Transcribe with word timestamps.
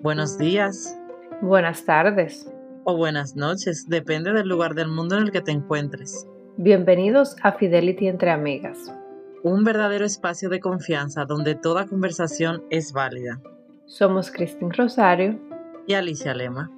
Buenos 0.00 0.38
días. 0.38 0.98
Buenas 1.42 1.84
tardes. 1.84 2.50
O 2.84 2.96
buenas 2.96 3.36
noches, 3.36 3.86
depende 3.88 4.32
del 4.32 4.48
lugar 4.48 4.74
del 4.74 4.88
mundo 4.88 5.16
en 5.16 5.24
el 5.24 5.32
que 5.32 5.42
te 5.42 5.50
encuentres. 5.50 6.26
Bienvenidos 6.56 7.36
a 7.42 7.52
Fidelity 7.52 8.08
entre 8.08 8.30
Amigas. 8.30 8.94
Un 9.42 9.64
verdadero 9.64 10.06
espacio 10.06 10.48
de 10.48 10.60
confianza 10.60 11.24
donde 11.26 11.54
toda 11.54 11.86
conversación 11.86 12.64
es 12.70 12.92
válida. 12.92 13.42
Somos 13.84 14.30
Cristín 14.30 14.72
Rosario 14.72 15.38
y 15.86 15.94
Alicia 15.94 16.34
Lema. 16.34 16.70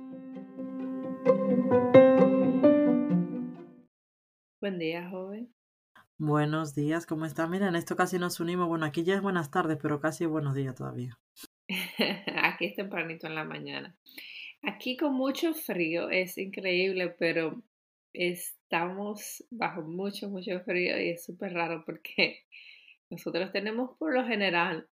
Buen 4.60 4.78
día, 4.78 5.08
joven. 5.08 5.54
Buenos 6.22 6.74
días, 6.74 7.06
¿cómo 7.06 7.24
está? 7.24 7.46
Mira, 7.46 7.68
en 7.68 7.76
esto 7.76 7.96
casi 7.96 8.18
nos 8.18 8.40
unimos. 8.40 8.68
Bueno, 8.68 8.84
aquí 8.84 9.04
ya 9.04 9.14
es 9.14 9.22
buenas 9.22 9.50
tardes, 9.50 9.78
pero 9.80 10.00
casi 10.00 10.26
buenos 10.26 10.54
días 10.54 10.74
todavía. 10.74 11.18
aquí 12.42 12.66
es 12.66 12.74
tempranito 12.76 13.26
en 13.26 13.34
la 13.34 13.44
mañana. 13.44 13.96
Aquí 14.60 14.98
con 14.98 15.14
mucho 15.14 15.54
frío, 15.54 16.10
es 16.10 16.36
increíble, 16.36 17.08
pero 17.18 17.62
estamos 18.12 19.42
bajo 19.48 19.80
mucho, 19.80 20.28
mucho 20.28 20.60
frío 20.60 21.00
y 21.00 21.08
es 21.08 21.24
súper 21.24 21.54
raro 21.54 21.84
porque 21.86 22.44
nosotros 23.08 23.50
tenemos 23.50 23.96
por 23.96 24.12
lo 24.12 24.26
general 24.26 24.90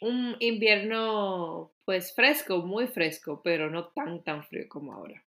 un 0.00 0.34
invierno 0.40 1.70
pues 1.84 2.12
fresco, 2.12 2.66
muy 2.66 2.88
fresco, 2.88 3.40
pero 3.44 3.70
no 3.70 3.90
tan, 3.90 4.24
tan 4.24 4.42
frío 4.42 4.64
como 4.68 4.94
ahora. 4.94 5.24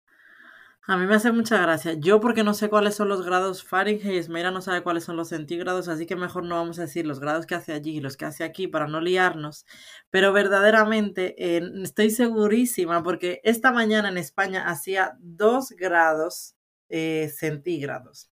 A 0.90 0.98
mí 0.98 1.06
me 1.06 1.14
hace 1.14 1.32
mucha 1.32 1.62
gracia. 1.62 1.94
Yo 1.94 2.20
porque 2.20 2.44
no 2.44 2.56
sé 2.56 2.68
cuáles 2.68 2.96
son 2.96 3.10
los 3.10 3.24
grados 3.24 3.64
Fahrenheit, 3.64 4.22
Esmeira 4.22 4.50
no 4.50 4.60
sabe 4.60 4.82
cuáles 4.82 5.04
son 5.04 5.18
los 5.18 5.30
centígrados, 5.30 5.88
así 5.88 6.08
que 6.08 6.16
mejor 6.16 6.46
no 6.46 6.56
vamos 6.56 6.80
a 6.80 6.82
decir 6.82 7.06
los 7.06 7.20
grados 7.20 7.46
que 7.46 7.54
hace 7.54 7.74
allí 7.74 7.98
y 7.98 8.00
los 8.00 8.18
que 8.18 8.26
hace 8.26 8.44
aquí 8.44 8.68
para 8.68 8.88
no 8.88 9.00
liarnos. 9.00 9.68
Pero 10.10 10.34
verdaderamente 10.34 11.36
eh, 11.38 11.62
estoy 11.84 12.10
segurísima 12.10 13.04
porque 13.04 13.40
esta 13.44 13.72
mañana 13.72 14.10
en 14.10 14.18
España 14.18 14.68
hacía 14.68 15.16
2 15.20 15.74
grados 15.78 16.56
eh, 16.90 17.30
centígrados. 17.38 18.32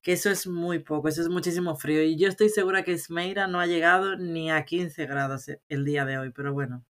Que 0.00 0.14
eso 0.14 0.30
es 0.30 0.46
muy 0.46 0.78
poco, 0.78 1.08
eso 1.08 1.20
es 1.20 1.28
muchísimo 1.28 1.76
frío. 1.76 2.02
Y 2.02 2.16
yo 2.16 2.28
estoy 2.28 2.48
segura 2.48 2.82
que 2.82 2.92
Esmeira 2.94 3.46
no 3.46 3.60
ha 3.60 3.66
llegado 3.66 4.16
ni 4.16 4.50
a 4.50 4.64
15 4.64 5.04
grados 5.04 5.50
el 5.68 5.84
día 5.84 6.06
de 6.06 6.16
hoy, 6.16 6.30
pero 6.30 6.54
bueno, 6.54 6.82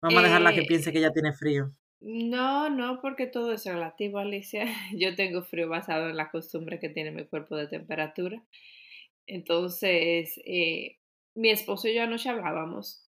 vamos 0.00 0.18
a 0.20 0.22
dejarla 0.22 0.54
que 0.54 0.62
piense 0.62 0.92
que 0.92 1.02
ya 1.02 1.12
tiene 1.12 1.34
frío. 1.34 1.74
No, 2.08 2.70
no, 2.70 3.00
porque 3.00 3.26
todo 3.26 3.52
es 3.52 3.64
relativo, 3.66 4.18
Alicia. 4.18 4.64
Yo 4.96 5.16
tengo 5.16 5.42
frío 5.42 5.68
basado 5.68 6.08
en 6.08 6.16
la 6.16 6.30
costumbre 6.30 6.78
que 6.78 6.88
tiene 6.88 7.10
mi 7.10 7.24
cuerpo 7.26 7.56
de 7.56 7.66
temperatura. 7.66 8.40
Entonces, 9.26 10.40
eh, 10.46 10.98
mi 11.34 11.50
esposo 11.50 11.88
y 11.88 11.94
yo 11.94 12.02
anoche 12.04 12.28
hablábamos 12.28 13.08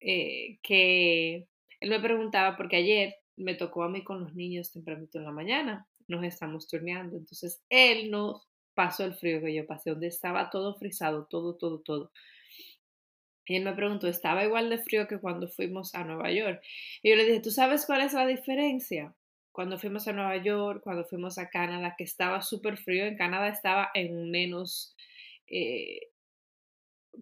eh, 0.00 0.58
que 0.62 1.48
él 1.80 1.90
me 1.90 2.00
preguntaba, 2.00 2.56
porque 2.56 2.76
ayer 2.76 3.14
me 3.36 3.54
tocó 3.54 3.84
a 3.84 3.88
mí 3.88 4.04
con 4.04 4.20
los 4.20 4.34
niños 4.34 4.72
tempranito 4.72 5.18
en 5.18 5.24
la 5.24 5.32
mañana, 5.32 5.88
nos 6.08 6.24
estamos 6.24 6.68
turneando, 6.68 7.16
entonces 7.16 7.62
él 7.70 8.10
no 8.10 8.42
pasó 8.74 9.04
el 9.06 9.14
frío 9.14 9.40
que 9.40 9.54
yo 9.54 9.66
pasé, 9.66 9.90
donde 9.90 10.08
estaba 10.08 10.50
todo 10.50 10.76
frisado, 10.76 11.26
todo, 11.30 11.56
todo, 11.56 11.80
todo. 11.80 12.12
Y 13.46 13.56
él 13.56 13.64
me 13.64 13.74
preguntó, 13.74 14.08
¿estaba 14.08 14.44
igual 14.44 14.70
de 14.70 14.78
frío 14.78 15.06
que 15.06 15.18
cuando 15.18 15.48
fuimos 15.48 15.94
a 15.94 16.04
Nueva 16.04 16.30
York? 16.30 16.62
Y 17.02 17.10
yo 17.10 17.16
le 17.16 17.24
dije, 17.24 17.40
¿tú 17.40 17.50
sabes 17.50 17.84
cuál 17.86 18.02
es 18.02 18.12
la 18.14 18.26
diferencia? 18.26 19.14
Cuando 19.52 19.78
fuimos 19.78 20.08
a 20.08 20.12
Nueva 20.12 20.36
York, 20.38 20.82
cuando 20.82 21.04
fuimos 21.04 21.38
a 21.38 21.48
Canadá, 21.48 21.94
que 21.96 22.04
estaba 22.04 22.40
súper 22.42 22.78
frío, 22.78 23.04
en 23.04 23.16
Canadá 23.16 23.48
estaba 23.48 23.90
en 23.94 24.30
menos, 24.30 24.96
eh, 25.46 26.08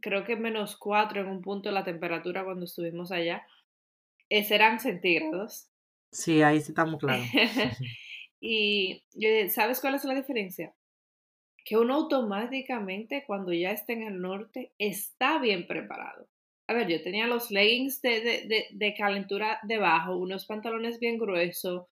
creo 0.01 0.25
que 0.25 0.37
menos 0.37 0.77
cuatro 0.77 1.20
en 1.20 1.29
un 1.29 1.42
punto 1.42 1.70
la 1.70 1.84
temperatura 1.84 2.45
cuando 2.45 2.64
estuvimos 2.64 3.11
allá. 3.11 3.47
Ese 4.29 4.55
eran 4.55 4.81
centígrados. 4.81 5.69
Sí, 6.11 6.42
ahí 6.42 6.61
sí 6.61 6.70
estamos 6.70 7.01
claros. 7.01 7.27
y 8.41 9.02
yo 9.13 9.29
dije, 9.29 9.51
¿sabes 9.51 9.80
cuál 9.80 9.97
es 9.97 10.05
la 10.05 10.14
diferencia? 10.14 10.73
Que 11.64 11.77
uno 11.77 11.95
automáticamente 11.95 13.24
cuando 13.27 13.52
ya 13.52 13.70
está 13.70 13.92
en 13.92 14.02
el 14.02 14.20
norte 14.20 14.73
está 14.78 15.39
bien 15.39 15.67
preparado. 15.67 16.28
A 16.68 16.74
ver, 16.74 16.89
yo 16.89 17.02
tenía 17.02 17.27
los 17.27 17.50
leggings 17.50 18.00
de, 18.02 18.20
de, 18.20 18.67
de, 18.70 18.95
calentura 18.95 19.58
debajo, 19.64 20.17
unos 20.17 20.46
pantalones 20.46 20.98
bien 21.00 21.18
gruesos, 21.18 21.86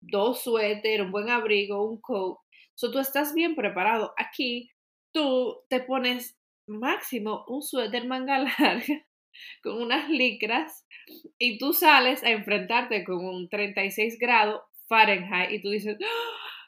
dos 0.00 0.42
suéter, 0.42 1.02
un 1.02 1.12
buen 1.12 1.30
abrigo, 1.30 1.88
un 1.88 2.00
coat. 2.00 2.38
So, 2.74 2.90
tú 2.90 2.98
estás 2.98 3.34
bien 3.34 3.54
preparado. 3.54 4.12
Aquí 4.16 4.70
tú 5.12 5.62
te 5.68 5.80
pones 5.80 6.36
máximo 6.66 7.44
un 7.48 7.62
suéter 7.62 8.06
manga 8.06 8.38
larga 8.58 9.06
con 9.62 9.80
unas 9.80 10.08
licras 10.08 10.86
y 11.38 11.58
tú 11.58 11.72
sales 11.72 12.22
a 12.22 12.30
enfrentarte 12.30 13.04
con 13.04 13.24
un 13.24 13.48
36 13.48 14.18
grados 14.18 14.62
Fahrenheit 14.88 15.52
y 15.52 15.62
tú 15.62 15.70
dices, 15.70 15.96
¡Ah! 16.02 16.61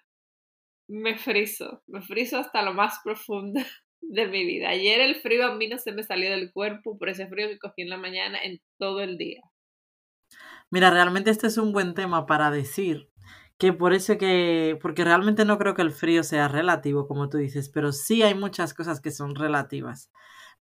Me 0.89 1.17
friso, 1.17 1.83
me 1.87 2.03
friso 2.03 2.39
hasta 2.39 2.63
lo 2.63 2.75
más 2.75 3.01
profundo 3.03 3.61
de 4.01 4.27
mi 4.27 4.45
vida. 4.45 4.69
Ayer 4.71 5.01
el 5.01 5.17
frío 5.17 5.47
a 5.47 5.55
mí 5.55 5.69
no 5.69 5.79
se 5.79 5.93
me 5.93 6.03
salió 6.03 6.31
del 6.31 6.53
cuerpo 6.53 6.99
por 6.99 7.09
ese 7.09 7.27
frío 7.27 7.49
que 7.49 7.59
cogí 7.59 7.83
en 7.83 7.91
la 7.91 7.97
mañana 7.97 8.39
en 8.43 8.61
todo 8.79 9.01
el 9.01 9.17
día. 9.17 9.43
Mira, 10.71 10.91
realmente 10.91 11.31
este 11.31 11.47
es 11.47 11.59
un 11.59 11.73
buen 11.73 11.95
tema 11.95 12.27
para 12.27 12.51
decir 12.51 13.09
que 13.59 13.73
por 13.73 13.93
eso 13.93 14.19
que, 14.19 14.79
porque 14.83 15.05
realmente 15.05 15.45
no 15.45 15.59
creo 15.59 15.75
que 15.75 15.83
el 15.83 15.93
frío 15.93 16.25
sea 16.25 16.49
relativo, 16.49 17.07
como 17.07 17.29
tú 17.29 17.39
dices, 17.39 17.69
pero 17.69 17.93
sí 17.93 18.23
hay 18.23 18.35
muchas 18.35 18.75
cosas 18.75 19.01
que 19.01 19.13
son 19.13 19.37
relativas 19.37 20.11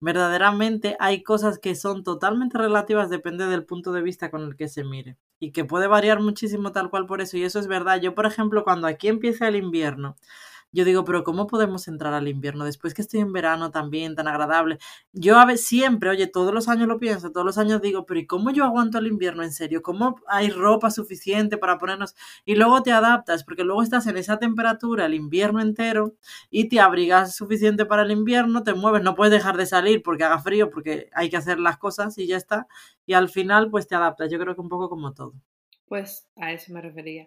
verdaderamente 0.03 0.97
hay 0.99 1.23
cosas 1.23 1.61
que 1.61 1.77
son 1.77 2.03
totalmente 2.03 2.59
relativas, 2.59 3.09
depende 3.09 3.47
del 3.47 3.65
punto 3.65 3.93
de 3.93 4.03
vista 4.03 4.33
con 4.33 4.43
el 4.43 4.57
que 4.57 4.69
se 4.69 4.83
mire. 4.83 5.17
Y 5.39 5.53
que 5.53 5.65
puede 5.65 5.87
variar 5.87 6.21
muchísimo 6.21 6.73
tal 6.73 6.91
cual 6.91 7.07
por 7.07 7.21
eso. 7.21 7.37
Y 7.37 7.45
eso 7.45 7.61
es 7.61 7.69
verdad. 7.69 8.01
Yo, 8.01 8.15
por 8.15 8.27
ejemplo, 8.27 8.65
cuando 8.65 8.89
aquí 8.89 9.07
empieza 9.07 9.47
el 9.47 9.55
invierno, 9.57 10.17
yo 10.73 10.85
digo, 10.85 11.05
pero 11.05 11.23
¿cómo 11.23 11.47
podemos 11.47 11.87
entrar 11.87 12.15
al 12.15 12.29
invierno 12.29 12.65
después 12.65 12.95
que 12.95 13.03
estoy 13.03 13.21
en 13.21 13.33
verano 13.33 13.71
también 13.71 14.15
tan 14.15 14.27
agradable? 14.27 14.79
Yo 15.13 15.37
siempre, 15.57 16.11
oye, 16.11 16.27
todos 16.27 16.55
los 16.55 16.69
años 16.69 16.89
lo 16.89 16.99
pienso, 16.99 17.31
todos 17.31 17.45
los 17.45 17.59
años 17.59 17.83
digo, 17.83 18.07
pero 18.07 18.21
¿y 18.21 18.27
cómo 18.27 18.51
yo 18.51 18.65
aguanto 18.65 18.99
el 18.99 19.07
invierno 19.07 19.43
en 19.43 19.53
serio? 19.53 19.83
¿Cómo 19.83 20.17
hay 20.27 20.51
ropa 20.51 20.91
suficiente 20.91 21.59
para 21.59 21.79
ponernos? 21.79 22.15
Y 22.45 22.55
luego 22.55 22.83
te 22.83 22.93
adaptas, 22.93 23.45
porque 23.45 23.65
luego 23.65 23.83
estás 23.83 24.07
en 24.07 24.17
esa 24.17 24.39
temperatura 24.39 25.07
el 25.07 25.15
invierno 25.15 25.61
entero 25.61 26.15
y 26.51 26.69
te 26.69 26.81
abrigas 26.81 27.37
suficiente 27.37 27.85
para 27.87 28.03
el 28.03 28.11
invierno, 28.11 28.63
te 28.63 28.75
mueves, 28.75 29.03
no 29.03 29.15
puedes 29.15 29.33
dejar 29.33 29.57
de 29.57 29.67
salir 29.67 30.03
porque 30.03 30.25
haga 30.25 30.39
frío, 30.39 30.71
porque 30.71 31.11
hay 31.15 31.29
que 31.29 31.37
hacer 31.37 31.59
las 31.59 31.79
cosas 31.79 32.17
y 32.19 32.27
ya 32.27 32.37
está. 32.37 32.67
Y 33.07 33.15
al 33.15 33.29
final, 33.29 33.71
pues 33.71 33.87
te 33.87 33.95
adaptas. 33.95 34.31
Yo 34.31 34.39
creo 34.39 34.55
que 34.55 34.61
un 34.61 34.69
poco 34.69 34.89
como 34.89 35.13
todo. 35.13 35.35
Pues 35.87 36.27
a 36.37 36.53
eso 36.53 36.73
me 36.73 36.81
refería. 36.81 37.27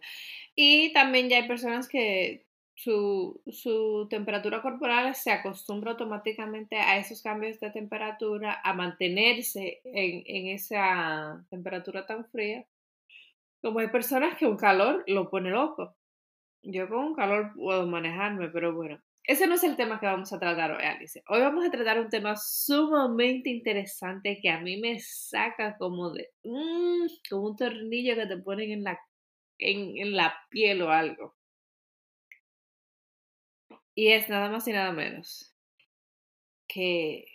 Y 0.55 0.91
también 0.93 1.29
ya 1.29 1.37
hay 1.37 1.47
personas 1.47 1.87
que 1.87 2.44
su, 2.75 3.41
su, 3.47 4.07
temperatura 4.09 4.61
corporal 4.61 5.15
se 5.15 5.31
acostumbra 5.31 5.91
automáticamente 5.91 6.75
a 6.77 6.97
esos 6.97 7.21
cambios 7.21 7.59
de 7.59 7.71
temperatura, 7.71 8.61
a 8.63 8.73
mantenerse 8.73 9.81
en, 9.85 10.23
en, 10.25 10.47
esa 10.53 11.45
temperatura 11.49 12.05
tan 12.05 12.25
fría. 12.25 12.65
Como 13.61 13.79
hay 13.79 13.87
personas 13.87 14.37
que 14.37 14.45
un 14.45 14.57
calor 14.57 15.03
lo 15.07 15.29
pone 15.29 15.49
loco. 15.49 15.95
Yo 16.63 16.89
con 16.89 16.99
un 16.99 17.15
calor 17.15 17.53
puedo 17.55 17.87
manejarme, 17.87 18.49
pero 18.49 18.75
bueno, 18.75 19.01
ese 19.27 19.47
no 19.47 19.55
es 19.55 19.63
el 19.63 19.75
tema 19.75 19.99
que 19.99 20.05
vamos 20.05 20.31
a 20.33 20.39
tratar 20.39 20.71
hoy, 20.71 20.83
Alice. 20.83 21.23
Hoy 21.29 21.39
vamos 21.39 21.65
a 21.65 21.71
tratar 21.71 21.99
un 21.99 22.09
tema 22.09 22.35
sumamente 22.37 23.49
interesante 23.49 24.39
que 24.41 24.49
a 24.49 24.59
mí 24.59 24.77
me 24.77 24.99
saca 24.99 25.77
como 25.77 26.11
de, 26.11 26.29
mmm, 26.43 27.07
como 27.29 27.47
un 27.47 27.55
tornillo 27.55 28.15
que 28.15 28.27
te 28.27 28.37
ponen 28.37 28.71
en 28.71 28.83
la, 28.83 28.99
en, 29.57 29.97
en 29.97 30.15
la 30.15 30.35
piel 30.49 30.81
o 30.83 30.91
algo. 30.91 31.34
Y 33.95 34.09
es 34.09 34.27
nada 34.27 34.49
más 34.49 34.67
y 34.67 34.73
nada 34.73 34.91
menos 34.91 35.55
que 36.67 37.25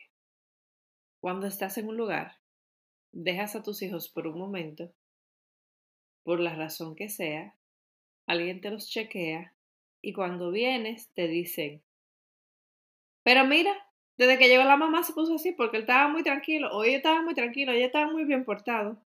cuando 1.20 1.46
estás 1.46 1.78
en 1.78 1.88
un 1.88 1.96
lugar, 1.96 2.36
dejas 3.12 3.56
a 3.56 3.62
tus 3.62 3.82
hijos 3.82 4.08
por 4.08 4.26
un 4.26 4.38
momento, 4.38 4.92
por 6.22 6.38
la 6.38 6.54
razón 6.54 6.94
que 6.94 7.08
sea, 7.08 7.56
alguien 8.26 8.60
te 8.60 8.70
los 8.70 8.88
chequea 8.88 9.54
y 10.02 10.12
cuando 10.12 10.50
vienes 10.50 11.12
te 11.14 11.28
dicen, 11.28 11.82
pero 13.22 13.46
mira, 13.46 13.72
desde 14.18 14.38
que 14.38 14.48
llegó 14.48 14.64
la 14.64 14.76
mamá 14.76 15.02
se 15.02 15.14
puso 15.14 15.36
así 15.36 15.52
porque 15.52 15.78
él 15.78 15.82
estaba 15.84 16.08
muy 16.08 16.22
tranquilo, 16.22 16.84
ella 16.84 16.98
estaba 16.98 17.22
muy 17.22 17.34
tranquilo, 17.34 17.72
ella 17.72 17.86
estaba 17.86 18.10
muy 18.12 18.24
bien 18.24 18.44
portado. 18.44 19.02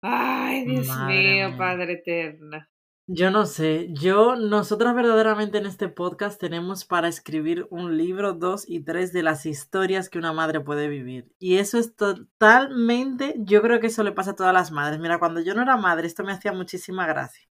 Ay, 0.00 0.64
Dios 0.64 0.88
mío, 1.06 1.54
Padre 1.56 1.94
eterno. 1.94 2.66
Yo 3.06 3.30
no 3.30 3.44
sé, 3.44 3.88
yo, 3.92 4.34
nosotras 4.34 4.94
verdaderamente 4.94 5.58
en 5.58 5.66
este 5.66 5.90
podcast 5.90 6.40
tenemos 6.40 6.86
para 6.86 7.06
escribir 7.06 7.66
un 7.68 7.98
libro, 7.98 8.32
dos 8.32 8.64
y 8.66 8.80
tres 8.80 9.12
de 9.12 9.22
las 9.22 9.44
historias 9.44 10.08
que 10.08 10.18
una 10.18 10.32
madre 10.32 10.60
puede 10.60 10.88
vivir. 10.88 11.30
Y 11.38 11.58
eso 11.58 11.76
es 11.78 11.94
totalmente, 11.96 13.34
yo 13.40 13.60
creo 13.60 13.78
que 13.78 13.88
eso 13.88 14.04
le 14.04 14.12
pasa 14.12 14.30
a 14.30 14.36
todas 14.36 14.54
las 14.54 14.70
madres. 14.72 14.98
Mira, 15.00 15.18
cuando 15.18 15.40
yo 15.42 15.54
no 15.54 15.60
era 15.60 15.76
madre, 15.76 16.06
esto 16.06 16.24
me 16.24 16.32
hacía 16.32 16.52
muchísima 16.54 17.06
gracia. 17.06 17.46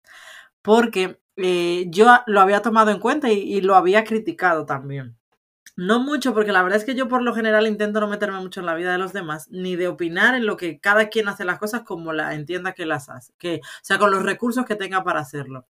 Porque 0.64 1.22
eh, 1.38 1.88
yo 1.90 2.08
lo 2.28 2.42
había 2.42 2.62
tomado 2.64 2.92
en 2.92 3.00
cuenta 3.00 3.32
y 3.32 3.62
lo 3.62 3.76
había 3.76 4.06
criticado 4.06 4.66
también. 4.68 5.19
No 5.80 6.02
mucho, 6.02 6.34
porque 6.34 6.52
la 6.52 6.62
verdad 6.62 6.78
es 6.78 6.84
que 6.84 6.94
yo 6.94 7.08
por 7.08 7.22
lo 7.22 7.34
general 7.34 7.66
intento 7.66 8.02
no 8.02 8.10
meterme 8.10 8.42
mucho 8.42 8.60
en 8.60 8.66
la 8.66 8.76
vida 8.76 8.92
de 8.92 8.98
los 8.98 9.14
demás, 9.14 9.48
ni 9.50 9.78
de 9.78 9.88
opinar 9.88 10.36
en 10.36 10.46
lo 10.46 10.58
que 10.58 10.78
cada 10.82 11.08
quien 11.08 11.30
hace 11.30 11.46
las 11.46 11.58
cosas 11.58 11.84
como 11.84 12.12
la 12.12 12.36
entienda 12.36 12.74
que 12.74 12.86
las 12.86 13.08
hace, 13.08 13.32
que, 13.38 13.62
o 13.64 13.80
sea, 13.82 13.98
con 13.98 14.12
los 14.12 14.24
recursos 14.24 14.66
que 14.66 14.76
tenga 14.76 15.06
para 15.06 15.22
hacerlo. 15.22 15.66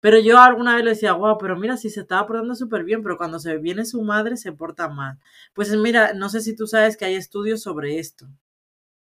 Pero 0.00 0.18
yo 0.18 0.38
alguna 0.40 0.76
vez 0.76 0.84
le 0.84 0.90
decía, 0.90 1.14
wow, 1.14 1.38
pero 1.38 1.56
mira, 1.56 1.78
si 1.78 1.88
se 1.88 2.00
estaba 2.00 2.26
portando 2.26 2.54
súper 2.54 2.84
bien, 2.84 3.02
pero 3.02 3.16
cuando 3.16 3.38
se 3.38 3.56
viene 3.56 3.86
su 3.86 4.02
madre 4.02 4.36
se 4.36 4.52
porta 4.52 4.90
mal. 4.90 5.18
Pues 5.54 5.74
mira, 5.74 6.12
no 6.12 6.28
sé 6.28 6.42
si 6.42 6.54
tú 6.54 6.66
sabes 6.66 6.98
que 6.98 7.06
hay 7.06 7.14
estudios 7.14 7.62
sobre 7.62 7.98
esto. 7.98 8.28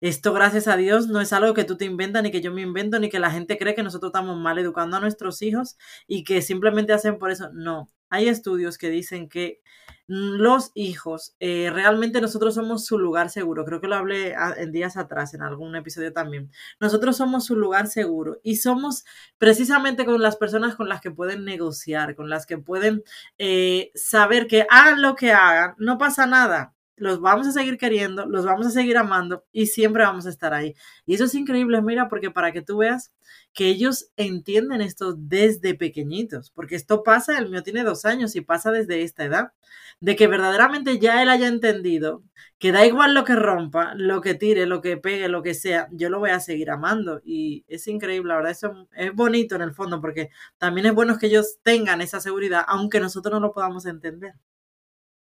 Esto, 0.02 0.34
gracias 0.34 0.68
a 0.68 0.78
Dios, 0.78 1.08
no 1.08 1.22
es 1.22 1.34
algo 1.34 1.54
que 1.54 1.66
tú 1.66 1.78
te 1.78 1.86
inventas, 1.86 2.24
ni 2.24 2.32
que 2.32 2.42
yo 2.42 2.54
me 2.54 2.62
invento, 2.62 3.00
ni 3.00 3.10
que 3.10 3.20
la 3.20 3.32
gente 3.32 3.58
cree 3.58 3.76
que 3.76 3.84
nosotros 3.84 4.12
estamos 4.12 4.38
mal 4.38 4.60
educando 4.60 4.98
a 4.98 5.00
nuestros 5.02 5.42
hijos 5.42 5.78
y 6.08 6.24
que 6.24 6.42
simplemente 6.42 6.94
hacen 6.94 7.20
por 7.20 7.32
eso. 7.32 7.50
No, 7.54 7.90
hay 8.09 8.30
estudios 8.30 8.77
que 8.77 8.89
dicen 8.89 9.30
que 9.30 9.62
los 10.07 10.71
hijos, 10.74 11.36
eh, 11.42 11.69
realmente 11.69 12.21
nosotros 12.21 12.56
somos 12.56 12.86
su 12.86 12.98
lugar 12.98 13.30
seguro. 13.30 13.65
Creo 13.65 13.81
que 13.81 13.89
lo 13.89 13.95
hablé 13.95 14.36
en 14.57 14.71
días 14.71 14.95
atrás, 14.95 15.33
en 15.33 15.42
algún 15.42 15.75
episodio 15.75 16.13
también. 16.13 16.50
Nosotros 16.80 17.18
somos 17.18 17.45
su 17.45 17.57
lugar 17.57 17.88
seguro 17.88 18.39
y 18.42 18.56
somos 18.56 19.04
precisamente 19.38 20.06
con 20.06 20.21
las 20.21 20.38
personas 20.38 20.75
con 20.75 20.88
las 20.88 21.01
que 21.01 21.12
pueden 21.12 21.44
negociar, 21.44 22.15
con 22.15 22.30
las 22.30 22.45
que 22.45 22.57
pueden 22.57 23.04
eh, 23.38 23.92
saber 23.95 24.48
que 24.48 24.65
hagan 24.69 25.01
lo 25.01 25.15
que 25.15 25.33
hagan, 25.33 25.75
no 25.77 25.98
pasa 25.98 26.25
nada 26.25 26.77
los 26.98 27.22
vamos 27.22 27.48
a 27.48 27.52
seguir 27.52 27.78
queriendo, 27.78 28.26
los 28.26 28.46
vamos 28.46 28.68
a 28.68 28.72
seguir 28.72 28.98
amando 28.98 29.46
y 29.52 29.68
siempre 29.68 30.04
vamos 30.04 30.26
a 30.26 30.30
estar 30.30 30.54
ahí. 30.54 30.76
Y 31.06 31.16
eso 31.16 31.26
es 31.26 31.36
increíble, 31.36 31.82
mira, 31.82 32.10
porque 32.10 32.32
para 32.32 32.52
que 32.52 32.62
tú 32.62 32.78
veas 32.78 33.14
que 33.54 33.68
ellos 33.68 34.12
entienden 34.18 34.82
esto 34.82 35.14
desde 35.18 35.76
pequeñitos, 35.76 36.52
porque 36.52 36.76
esto 36.76 37.04
pasa, 37.04 37.38
el 37.38 37.50
mío 37.50 37.64
tiene 37.64 37.84
dos 37.84 38.06
años 38.06 38.36
y 38.36 38.42
pasa 38.42 38.72
desde 38.72 39.04
esta 39.04 39.26
edad, 39.26 39.54
de 40.00 40.16
que 40.16 40.28
verdaderamente 40.28 41.00
ya 41.00 41.22
él 41.24 41.30
haya 41.30 41.48
entendido 41.48 42.24
que 42.60 42.72
da 42.72 42.86
igual 42.86 43.14
lo 43.14 43.24
que 43.24 43.36
rompa, 43.36 43.94
lo 43.96 44.22
que 44.22 44.34
tire, 44.34 44.66
lo 44.66 44.82
que 44.82 44.98
pegue, 44.98 45.28
lo 45.30 45.44
que 45.44 45.54
sea, 45.54 45.88
yo 45.92 46.10
lo 46.10 46.20
voy 46.20 46.32
a 46.32 46.40
seguir 46.40 46.72
amando. 46.72 47.22
Y 47.24 47.66
es 47.68 47.88
increíble, 47.88 48.30
la 48.30 48.38
verdad, 48.38 48.52
eso 48.52 48.88
es 48.96 49.14
bonito 49.14 49.56
en 49.56 49.62
el 49.62 49.74
fondo, 49.74 50.02
porque 50.02 50.30
también 50.58 50.88
es 50.88 50.94
bueno 50.94 51.18
que 51.20 51.28
ellos 51.28 51.60
tengan 51.64 52.02
esa 52.02 52.20
seguridad, 52.20 52.64
aunque 52.68 53.00
nosotros 53.00 53.34
no 53.34 53.40
lo 53.40 53.54
podamos 53.54 53.86
entender. 53.86 54.34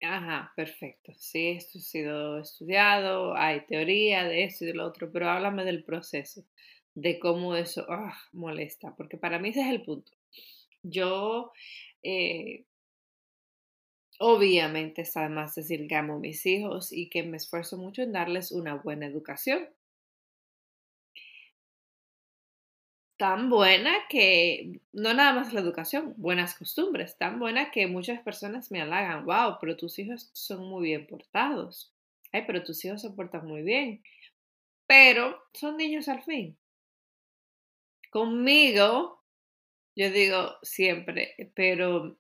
Ajá, 0.07 0.53
perfecto. 0.57 1.13
Sí, 1.19 1.49
esto 1.51 1.79
ha 1.79 1.81
sido 1.83 2.39
estudiado, 2.41 3.35
hay 3.37 3.65
teoría 3.67 4.25
de 4.25 4.45
esto 4.45 4.65
y 4.65 4.69
de 4.69 4.75
lo 4.75 4.87
otro, 4.87 5.11
pero 5.13 5.29
háblame 5.31 5.65
del 5.65 5.85
proceso, 5.85 6.45
de 6.95 7.19
cómo 7.19 7.55
eso 7.57 7.87
ah, 7.89 8.15
molesta, 8.33 8.95
porque 8.97 9.17
para 9.17 9.39
mí 9.39 9.49
ese 9.51 9.63
es 9.63 9.69
el 9.71 9.83
punto. 9.85 10.13
Yo, 10.83 11.53
eh, 12.03 12.67
obviamente, 14.19 15.05
además 15.15 15.55
decir 15.55 15.87
que 15.87 15.95
amo 15.95 16.15
a 16.15 16.19
mis 16.19 16.45
hijos 16.47 16.93
y 16.93 17.09
que 17.09 17.23
me 17.23 17.37
esfuerzo 17.37 17.79
mucho 17.79 18.03
en 18.03 18.11
darles 18.13 18.51
una 18.51 18.75
buena 18.75 19.07
educación. 19.07 19.69
Tan 23.25 23.49
buena 23.49 23.91
que, 24.11 24.83
no 24.93 25.15
nada 25.15 25.33
más 25.33 25.55
la 25.55 25.61
educación, 25.61 26.13
buenas 26.19 26.55
costumbres, 26.57 27.17
tan 27.17 27.39
buena 27.39 27.71
que 27.71 27.87
muchas 27.87 28.21
personas 28.21 28.71
me 28.71 28.83
halagan, 28.83 29.25
wow, 29.25 29.57
pero 29.59 29.79
tus 29.79 29.99
hijos 29.99 30.29
son 30.35 30.69
muy 30.69 30.89
bien 30.89 31.07
portados, 31.07 31.91
ay, 32.33 32.45
pero 32.47 32.63
tus 32.63 32.85
hijos 32.85 33.01
se 33.01 33.09
portan 33.13 33.47
muy 33.47 33.63
bien, 33.63 34.03
pero 34.87 35.43
son 35.55 35.79
niños 35.79 36.07
al 36.09 36.23
fin. 36.23 36.55
Conmigo, 38.11 39.25
yo 39.97 40.11
digo 40.11 40.57
siempre, 40.61 41.35
pero 41.55 42.19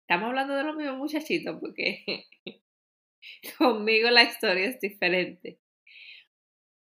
estamos 0.00 0.28
hablando 0.28 0.54
de 0.54 0.64
los 0.64 0.74
mismos 0.74 0.96
muchachitos 0.96 1.60
porque 1.60 2.24
conmigo 3.58 4.08
la 4.08 4.22
historia 4.22 4.64
es 4.64 4.80
diferente. 4.80 5.58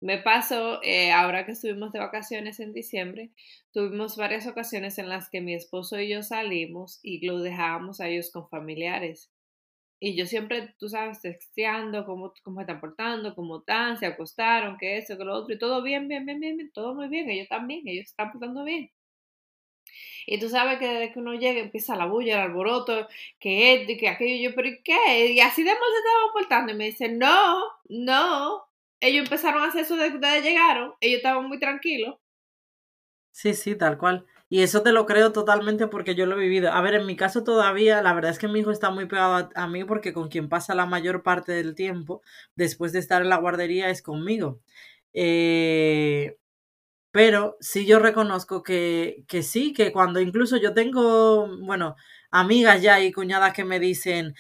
Me 0.07 0.19
pasó, 0.19 0.81
eh, 0.85 1.11
ahora 1.11 1.45
que 1.45 1.51
estuvimos 1.51 1.91
de 1.91 1.99
vacaciones 1.99 2.61
en 2.61 2.73
diciembre, 2.73 3.33
tuvimos 3.73 4.17
varias 4.17 4.47
ocasiones 4.47 4.99
en 4.99 5.09
las 5.09 5.29
que 5.29 5.41
mi 5.41 5.53
esposo 5.53 5.99
y 5.99 6.09
yo 6.09 6.23
salimos 6.23 7.01
y 7.03 7.27
lo 7.27 7.41
dejábamos 7.41 8.01
a 8.01 8.07
ellos 8.07 8.31
con 8.31 8.49
familiares. 8.49 9.33
Y 9.99 10.17
yo 10.17 10.27
siempre, 10.27 10.77
tú 10.79 10.89
sabes, 10.89 11.23
texteando 11.23 12.07
cómo, 12.07 12.33
cómo 12.45 12.61
están 12.61 12.79
portando, 12.81 13.35
cómo 13.35 13.59
están, 13.59 13.99
se 13.99 14.07
acostaron, 14.07 14.79
que 14.79 14.97
eso, 14.99 15.19
que 15.19 15.25
lo 15.25 15.35
otro, 15.35 15.53
y 15.53 15.59
todo 15.59 15.83
bien, 15.83 16.07
bien, 16.07 16.25
bien, 16.25 16.39
bien, 16.39 16.71
todo 16.73 16.95
muy 16.95 17.09
bien, 17.09 17.29
ellos 17.29 17.49
también, 17.49 17.83
ellos 17.89 18.07
están 18.07 18.31
portando 18.31 18.63
bien. 18.63 18.93
Y 20.25 20.39
tú 20.39 20.49
sabes 20.49 20.79
que 20.79 20.87
desde 20.87 21.13
que 21.13 21.19
uno 21.19 21.35
llega 21.35 21.59
empieza 21.59 21.97
la 21.97 22.07
bulla, 22.07 22.35
el 22.35 22.51
alboroto, 22.51 23.09
que 23.41 23.75
esto 23.75 23.91
y 23.91 23.97
que 23.97 24.09
aquello, 24.09 24.51
yo, 24.51 24.55
pero 24.55 24.69
¿y 24.69 24.83
qué? 24.85 25.33
Y 25.33 25.41
así 25.41 25.65
de 25.65 25.71
mal 25.71 25.81
se 25.91 25.99
estaban 25.99 26.33
portando. 26.33 26.73
Y 26.73 26.77
me 26.77 26.85
dice, 26.87 27.09
no, 27.09 27.61
no, 27.89 28.67
ellos 29.01 29.25
empezaron 29.25 29.63
a 29.63 29.69
hacer 29.69 29.83
eso 29.83 29.97
desde 29.97 30.21
que 30.21 30.43
llegaron, 30.43 30.95
ellos 31.01 31.19
estaban 31.19 31.47
muy 31.47 31.59
tranquilos. 31.59 32.17
Sí, 33.33 33.53
sí, 33.55 33.77
tal 33.77 33.99
cual. 33.99 34.25
Y 34.49 34.63
eso 34.63 34.83
te 34.83 34.93
lo 34.93 35.05
creo 35.05 35.33
totalmente 35.33 35.89
porque 35.89 36.15
yo 36.15 36.25
lo 36.25 36.37
he 36.37 36.39
vivido. 36.41 36.73
A 36.73 36.81
ver, 36.81 36.95
en 36.95 37.07
mi 37.07 37.17
caso 37.17 37.45
todavía, 37.45 38.01
la 38.01 38.15
verdad 38.15 38.31
es 38.31 38.39
que 38.39 38.49
mi 38.49 38.61
hijo 38.61 38.71
está 38.71 38.91
muy 38.91 39.07
pegado 39.07 39.51
a, 39.55 39.67
mí 39.69 39.85
porque 39.85 40.13
con 40.13 40.29
quien 40.29 40.49
pasa 40.49 40.75
la 40.75 40.87
mayor 40.87 41.23
parte 41.23 41.53
del 41.53 41.75
tiempo 41.75 42.23
después 42.55 42.93
de 42.93 43.01
estar 43.01 43.23
en 43.23 43.29
la 43.29 43.37
guardería 43.37 43.91
es 43.91 44.03
conmigo. 44.03 44.61
Eh, 45.13 46.39
pero 47.13 47.57
sí 47.61 47.87
yo 47.87 47.99
reconozco 48.01 48.63
que, 48.63 49.25
que 49.29 49.43
sí, 49.43 49.73
que 49.73 49.93
cuando 49.93 50.21
incluso 50.21 50.57
yo 50.59 50.75
tengo, 50.75 51.49
bueno, 51.63 51.97
amigas 52.31 52.83
ya 52.83 53.01
y 53.01 53.13
cuñadas 53.13 53.55
que 53.55 53.65
me 53.65 53.81
dicen, 53.81 54.35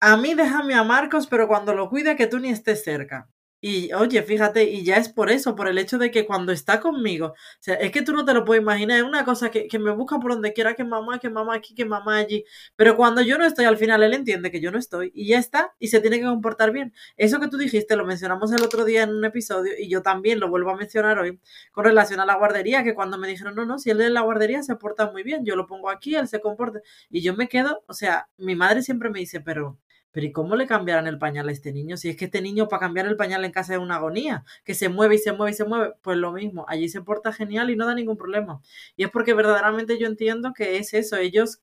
a 0.00 0.16
mí 0.16 0.34
déjame 0.34 0.74
a 0.74 0.84
Marcos, 0.84 1.26
pero 1.28 1.48
cuando 1.48 1.74
lo 1.74 1.88
cuide 1.90 2.16
que 2.16 2.26
tú 2.26 2.38
ni 2.40 2.50
estés 2.50 2.84
cerca. 2.84 3.28
Y 3.60 3.92
oye, 3.92 4.22
fíjate, 4.22 4.64
y 4.70 4.84
ya 4.84 4.98
es 4.98 5.08
por 5.08 5.30
eso, 5.30 5.56
por 5.56 5.66
el 5.66 5.78
hecho 5.78 5.98
de 5.98 6.12
que 6.12 6.24
cuando 6.26 6.52
está 6.52 6.78
conmigo, 6.80 7.26
o 7.28 7.34
sea, 7.58 7.74
es 7.74 7.90
que 7.90 8.02
tú 8.02 8.12
no 8.12 8.24
te 8.24 8.32
lo 8.32 8.44
puedes 8.44 8.62
imaginar, 8.62 8.98
es 8.98 9.02
una 9.02 9.24
cosa 9.24 9.50
que, 9.50 9.66
que 9.66 9.80
me 9.80 9.90
busca 9.90 10.20
por 10.20 10.32
donde 10.32 10.52
quiera, 10.52 10.74
que 10.74 10.84
mamá, 10.84 11.18
que 11.18 11.28
mamá 11.28 11.54
aquí, 11.56 11.74
que 11.74 11.84
mamá 11.84 12.18
allí, 12.18 12.44
pero 12.76 12.96
cuando 12.96 13.20
yo 13.20 13.36
no 13.36 13.44
estoy, 13.44 13.64
al 13.64 13.76
final 13.76 14.04
él 14.04 14.14
entiende 14.14 14.52
que 14.52 14.60
yo 14.60 14.70
no 14.70 14.78
estoy 14.78 15.10
y 15.12 15.26
ya 15.28 15.38
está, 15.40 15.74
y 15.80 15.88
se 15.88 16.00
tiene 16.00 16.20
que 16.20 16.26
comportar 16.26 16.70
bien. 16.70 16.92
Eso 17.16 17.40
que 17.40 17.48
tú 17.48 17.58
dijiste, 17.58 17.96
lo 17.96 18.06
mencionamos 18.06 18.52
el 18.52 18.62
otro 18.62 18.84
día 18.84 19.02
en 19.02 19.10
un 19.10 19.24
episodio 19.24 19.72
y 19.76 19.88
yo 19.88 20.02
también 20.02 20.38
lo 20.38 20.48
vuelvo 20.48 20.70
a 20.70 20.76
mencionar 20.76 21.18
hoy 21.18 21.40
con 21.72 21.84
relación 21.84 22.20
a 22.20 22.26
la 22.26 22.36
guardería, 22.36 22.84
que 22.84 22.94
cuando 22.94 23.18
me 23.18 23.26
dijeron, 23.26 23.56
no, 23.56 23.64
no, 23.66 23.78
si 23.80 23.90
él 23.90 24.00
en 24.00 24.14
la 24.14 24.20
guardería 24.20 24.62
se 24.62 24.76
porta 24.76 25.10
muy 25.10 25.24
bien, 25.24 25.44
yo 25.44 25.56
lo 25.56 25.66
pongo 25.66 25.90
aquí, 25.90 26.14
él 26.14 26.28
se 26.28 26.40
comporta, 26.40 26.80
y 27.10 27.22
yo 27.22 27.34
me 27.34 27.48
quedo, 27.48 27.82
o 27.88 27.92
sea, 27.92 28.28
mi 28.36 28.54
madre 28.54 28.82
siempre 28.82 29.10
me 29.10 29.18
dice, 29.18 29.40
pero 29.40 29.78
pero 30.12 30.26
¿y 30.26 30.32
cómo 30.32 30.56
le 30.56 30.66
cambiarán 30.66 31.06
el 31.06 31.18
pañal 31.18 31.48
a 31.48 31.52
este 31.52 31.72
niño? 31.72 31.96
Si 31.96 32.08
es 32.08 32.16
que 32.16 32.26
este 32.26 32.42
niño 32.42 32.68
para 32.68 32.80
cambiar 32.80 33.06
el 33.06 33.16
pañal 33.16 33.44
en 33.44 33.52
casa 33.52 33.74
es 33.74 33.80
una 33.80 33.96
agonía, 33.96 34.44
que 34.64 34.74
se 34.74 34.88
mueve 34.88 35.16
y 35.16 35.18
se 35.18 35.32
mueve 35.32 35.52
y 35.52 35.54
se 35.54 35.64
mueve, 35.64 35.94
pues 36.02 36.16
lo 36.18 36.32
mismo, 36.32 36.64
allí 36.68 36.88
se 36.88 37.02
porta 37.02 37.32
genial 37.32 37.70
y 37.70 37.76
no 37.76 37.86
da 37.86 37.94
ningún 37.94 38.16
problema. 38.16 38.60
Y 38.96 39.04
es 39.04 39.10
porque 39.10 39.34
verdaderamente 39.34 39.98
yo 39.98 40.06
entiendo 40.06 40.52
que 40.54 40.78
es 40.78 40.94
eso, 40.94 41.16
ellos 41.16 41.62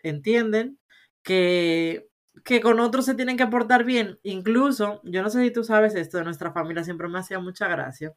entienden 0.00 0.78
que, 1.22 2.08
que 2.44 2.60
con 2.60 2.80
otros 2.80 3.06
se 3.06 3.14
tienen 3.14 3.36
que 3.36 3.46
portar 3.46 3.84
bien. 3.84 4.18
Incluso, 4.22 5.00
yo 5.04 5.22
no 5.22 5.30
sé 5.30 5.42
si 5.42 5.50
tú 5.52 5.64
sabes 5.64 5.94
esto 5.94 6.18
de 6.18 6.24
nuestra 6.24 6.52
familia, 6.52 6.84
siempre 6.84 7.08
me 7.08 7.18
hacía 7.18 7.40
mucha 7.40 7.68
gracia 7.68 8.14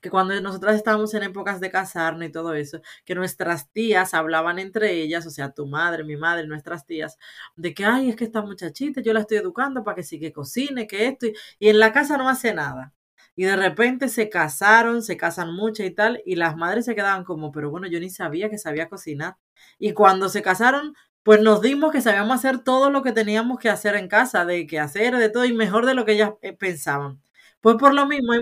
que 0.00 0.10
cuando 0.10 0.38
nosotras 0.40 0.76
estábamos 0.76 1.12
en 1.14 1.24
épocas 1.24 1.60
de 1.60 1.70
casarnos 1.70 2.26
y 2.28 2.32
todo 2.32 2.54
eso, 2.54 2.80
que 3.04 3.14
nuestras 3.14 3.70
tías 3.70 4.14
hablaban 4.14 4.58
entre 4.58 4.92
ellas, 4.92 5.26
o 5.26 5.30
sea, 5.30 5.50
tu 5.52 5.66
madre, 5.66 6.04
mi 6.04 6.16
madre, 6.16 6.46
nuestras 6.46 6.86
tías, 6.86 7.18
de 7.56 7.74
que, 7.74 7.84
ay, 7.84 8.10
es 8.10 8.16
que 8.16 8.24
esta 8.24 8.42
muchachita, 8.42 9.00
yo 9.00 9.12
la 9.12 9.20
estoy 9.20 9.38
educando 9.38 9.84
para 9.84 9.96
que 9.96 10.02
sí 10.02 10.18
que 10.20 10.32
cocine, 10.32 10.86
que 10.86 11.06
esto, 11.06 11.26
y, 11.58 11.68
en 11.68 11.78
la 11.78 11.92
casa 11.92 12.16
no 12.16 12.28
hace 12.28 12.54
nada. 12.54 12.94
Y 13.36 13.44
de 13.44 13.56
repente 13.56 14.08
se 14.08 14.28
casaron, 14.28 15.02
se 15.02 15.16
casan 15.16 15.54
mucho 15.54 15.82
y 15.84 15.90
tal, 15.90 16.22
y 16.26 16.36
las 16.36 16.56
madres 16.56 16.84
se 16.84 16.94
quedaban 16.94 17.24
como, 17.24 17.52
pero 17.52 17.70
bueno, 17.70 17.86
yo 17.86 18.00
ni 18.00 18.10
sabía 18.10 18.50
que 18.50 18.58
sabía 18.58 18.88
cocinar. 18.88 19.36
Y 19.78 19.92
cuando 19.92 20.28
se 20.28 20.42
casaron, 20.42 20.94
pues 21.22 21.40
nos 21.42 21.60
dimos 21.60 21.92
que 21.92 22.00
sabíamos 22.00 22.36
hacer 22.36 22.60
todo 22.64 22.90
lo 22.90 23.02
que 23.02 23.12
teníamos 23.12 23.58
que 23.58 23.68
hacer 23.68 23.94
en 23.96 24.08
casa, 24.08 24.44
de 24.44 24.66
que 24.66 24.80
hacer, 24.80 25.16
de 25.16 25.28
todo, 25.28 25.44
y 25.44 25.52
mejor 25.52 25.86
de 25.86 25.94
lo 25.94 26.04
que 26.04 26.12
ellas 26.12 26.32
eh, 26.42 26.52
pensaban. 26.52 27.22
Pues 27.60 27.76
por 27.76 27.94
lo 27.94 28.06
mismo. 28.06 28.32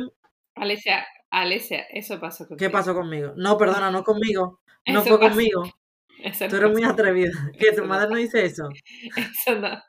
Alicia, 0.54 1.06
Alesia, 1.30 1.82
eso 1.90 2.18
pasó 2.20 2.47
conmigo. 2.47 2.58
¿Qué 2.58 2.70
pasó 2.70 2.94
conmigo? 2.94 3.32
No, 3.37 3.58
perdona, 3.58 3.90
no 3.90 4.02
conmigo. 4.04 4.61
No 4.87 5.02
fue 5.02 5.18
conmigo. 5.18 5.62
Tú 6.50 6.56
eres 6.56 6.73
muy 6.73 6.85
atrevida. 6.85 7.30
Que 7.58 7.73
tu 7.73 7.85
madre 7.85 8.08
no 8.08 8.16
dice 8.16 8.44
eso. 8.44 8.68
Eso 9.16 9.58
no. 9.61 9.82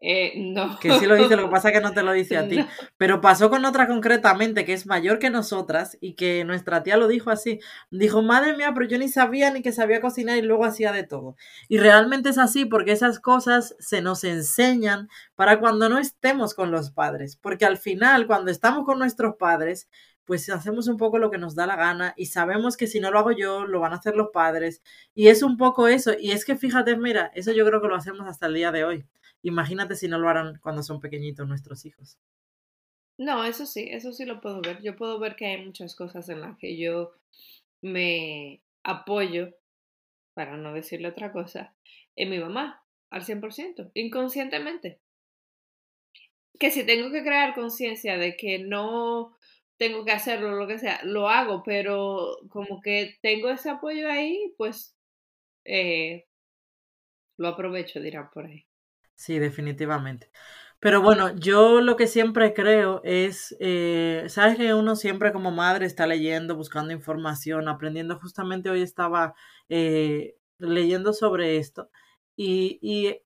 Eh, 0.00 0.34
no. 0.36 0.78
Que 0.78 0.92
sí 0.98 1.06
lo 1.06 1.16
dice, 1.16 1.34
lo 1.34 1.44
que 1.44 1.50
pasa 1.50 1.68
es 1.68 1.74
que 1.74 1.80
no 1.80 1.92
te 1.92 2.04
lo 2.04 2.12
dice 2.12 2.36
a 2.36 2.46
ti. 2.48 2.64
Pero 2.96 3.20
pasó 3.20 3.50
con 3.50 3.64
otra 3.64 3.88
concretamente, 3.88 4.64
que 4.64 4.72
es 4.72 4.86
mayor 4.86 5.18
que 5.18 5.28
nosotras, 5.28 5.98
y 6.00 6.14
que 6.14 6.44
nuestra 6.44 6.84
tía 6.84 6.96
lo 6.96 7.08
dijo 7.08 7.30
así. 7.30 7.58
Dijo, 7.90 8.22
madre 8.22 8.56
mía, 8.56 8.72
pero 8.74 8.86
yo 8.86 8.96
ni 8.98 9.08
sabía 9.08 9.50
ni 9.50 9.60
que 9.60 9.72
sabía 9.72 10.00
cocinar 10.00 10.38
y 10.38 10.42
luego 10.42 10.64
hacía 10.64 10.92
de 10.92 11.02
todo. 11.02 11.36
Y 11.68 11.78
realmente 11.78 12.28
es 12.28 12.38
así 12.38 12.64
porque 12.64 12.92
esas 12.92 13.18
cosas 13.18 13.74
se 13.80 14.00
nos 14.00 14.22
enseñan 14.22 15.08
para 15.34 15.58
cuando 15.58 15.88
no 15.88 15.98
estemos 15.98 16.54
con 16.54 16.70
los 16.70 16.92
padres. 16.92 17.36
Porque 17.36 17.64
al 17.66 17.76
final, 17.76 18.28
cuando 18.28 18.52
estamos 18.52 18.84
con 18.84 19.00
nuestros 19.00 19.34
padres, 19.36 19.88
pues 20.28 20.46
hacemos 20.50 20.88
un 20.88 20.98
poco 20.98 21.18
lo 21.18 21.30
que 21.30 21.38
nos 21.38 21.54
da 21.54 21.66
la 21.66 21.74
gana 21.74 22.12
y 22.14 22.26
sabemos 22.26 22.76
que 22.76 22.86
si 22.86 23.00
no 23.00 23.10
lo 23.10 23.18
hago 23.18 23.32
yo, 23.32 23.64
lo 23.64 23.80
van 23.80 23.94
a 23.94 23.96
hacer 23.96 24.14
los 24.14 24.28
padres. 24.30 24.82
Y 25.14 25.28
es 25.28 25.42
un 25.42 25.56
poco 25.56 25.88
eso. 25.88 26.12
Y 26.20 26.32
es 26.32 26.44
que 26.44 26.54
fíjate, 26.54 26.98
mira, 26.98 27.32
eso 27.34 27.50
yo 27.52 27.64
creo 27.64 27.80
que 27.80 27.88
lo 27.88 27.94
hacemos 27.96 28.28
hasta 28.28 28.44
el 28.46 28.52
día 28.52 28.70
de 28.70 28.84
hoy. 28.84 29.06
imagínate 29.42 29.96
si 29.96 30.06
no 30.06 30.18
lo 30.18 30.28
harán 30.28 30.58
cuando 30.62 30.82
son 30.82 31.00
pequeñitos 31.00 31.48
nuestros 31.48 31.86
hijos. 31.86 32.18
No, 33.16 33.42
eso 33.42 33.64
sí, 33.64 33.88
eso 33.90 34.12
sí 34.12 34.26
lo 34.26 34.42
puedo 34.42 34.60
ver. 34.60 34.82
Yo 34.82 34.96
puedo 34.96 35.18
ver 35.18 35.34
que 35.34 35.46
hay 35.46 35.64
muchas 35.64 35.94
cosas 35.94 36.28
en 36.28 36.42
las 36.42 36.58
que 36.58 36.76
yo 36.76 37.14
me 37.80 38.60
apoyo, 38.82 39.54
para 40.34 40.58
no 40.58 40.74
decirle 40.74 41.08
otra 41.08 41.32
cosa, 41.32 41.72
en 42.16 42.28
mi 42.28 42.38
mamá, 42.38 42.84
al 43.08 43.24
100%, 43.24 43.92
inconscientemente. 43.94 44.98
Que 46.58 46.70
si 46.70 46.84
tengo 46.84 47.10
que 47.10 47.22
crear 47.22 47.54
conciencia 47.54 48.18
de 48.18 48.36
que 48.36 48.58
no 48.58 49.37
tengo 49.78 50.04
que 50.04 50.12
hacerlo, 50.12 50.56
lo 50.56 50.66
que 50.66 50.78
sea, 50.78 51.00
lo 51.04 51.28
hago, 51.28 51.62
pero 51.64 52.38
como 52.50 52.80
que 52.80 53.16
tengo 53.22 53.48
ese 53.50 53.70
apoyo 53.70 54.10
ahí, 54.10 54.54
pues 54.58 54.96
eh, 55.64 56.26
lo 57.38 57.48
aprovecho, 57.48 58.00
dirán 58.00 58.28
por 58.30 58.44
ahí. 58.44 58.66
Sí, 59.14 59.38
definitivamente. 59.38 60.30
Pero 60.80 61.02
bueno, 61.02 61.34
yo 61.36 61.80
lo 61.80 61.96
que 61.96 62.06
siempre 62.06 62.54
creo 62.54 63.00
es, 63.04 63.56
eh, 63.60 64.24
sabes 64.28 64.56
que 64.56 64.74
uno 64.74 64.94
siempre 64.94 65.32
como 65.32 65.50
madre 65.50 65.86
está 65.86 66.06
leyendo, 66.06 66.54
buscando 66.56 66.92
información, 66.92 67.68
aprendiendo. 67.68 68.18
Justamente 68.18 68.70
hoy 68.70 68.82
estaba 68.82 69.34
eh, 69.68 70.36
leyendo 70.58 71.12
sobre 71.12 71.56
esto 71.56 71.90
y, 72.36 72.78
y 72.80 73.20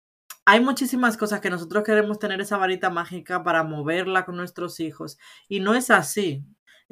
hay 0.44 0.60
muchísimas 0.60 1.16
cosas 1.16 1.40
que 1.40 1.50
nosotros 1.50 1.84
queremos 1.84 2.18
tener 2.18 2.40
esa 2.40 2.56
varita 2.56 2.90
mágica 2.90 3.44
para 3.44 3.62
moverla 3.62 4.24
con 4.24 4.36
nuestros 4.36 4.80
hijos 4.80 5.18
y 5.48 5.60
no 5.60 5.74
es 5.74 5.90
así. 5.90 6.44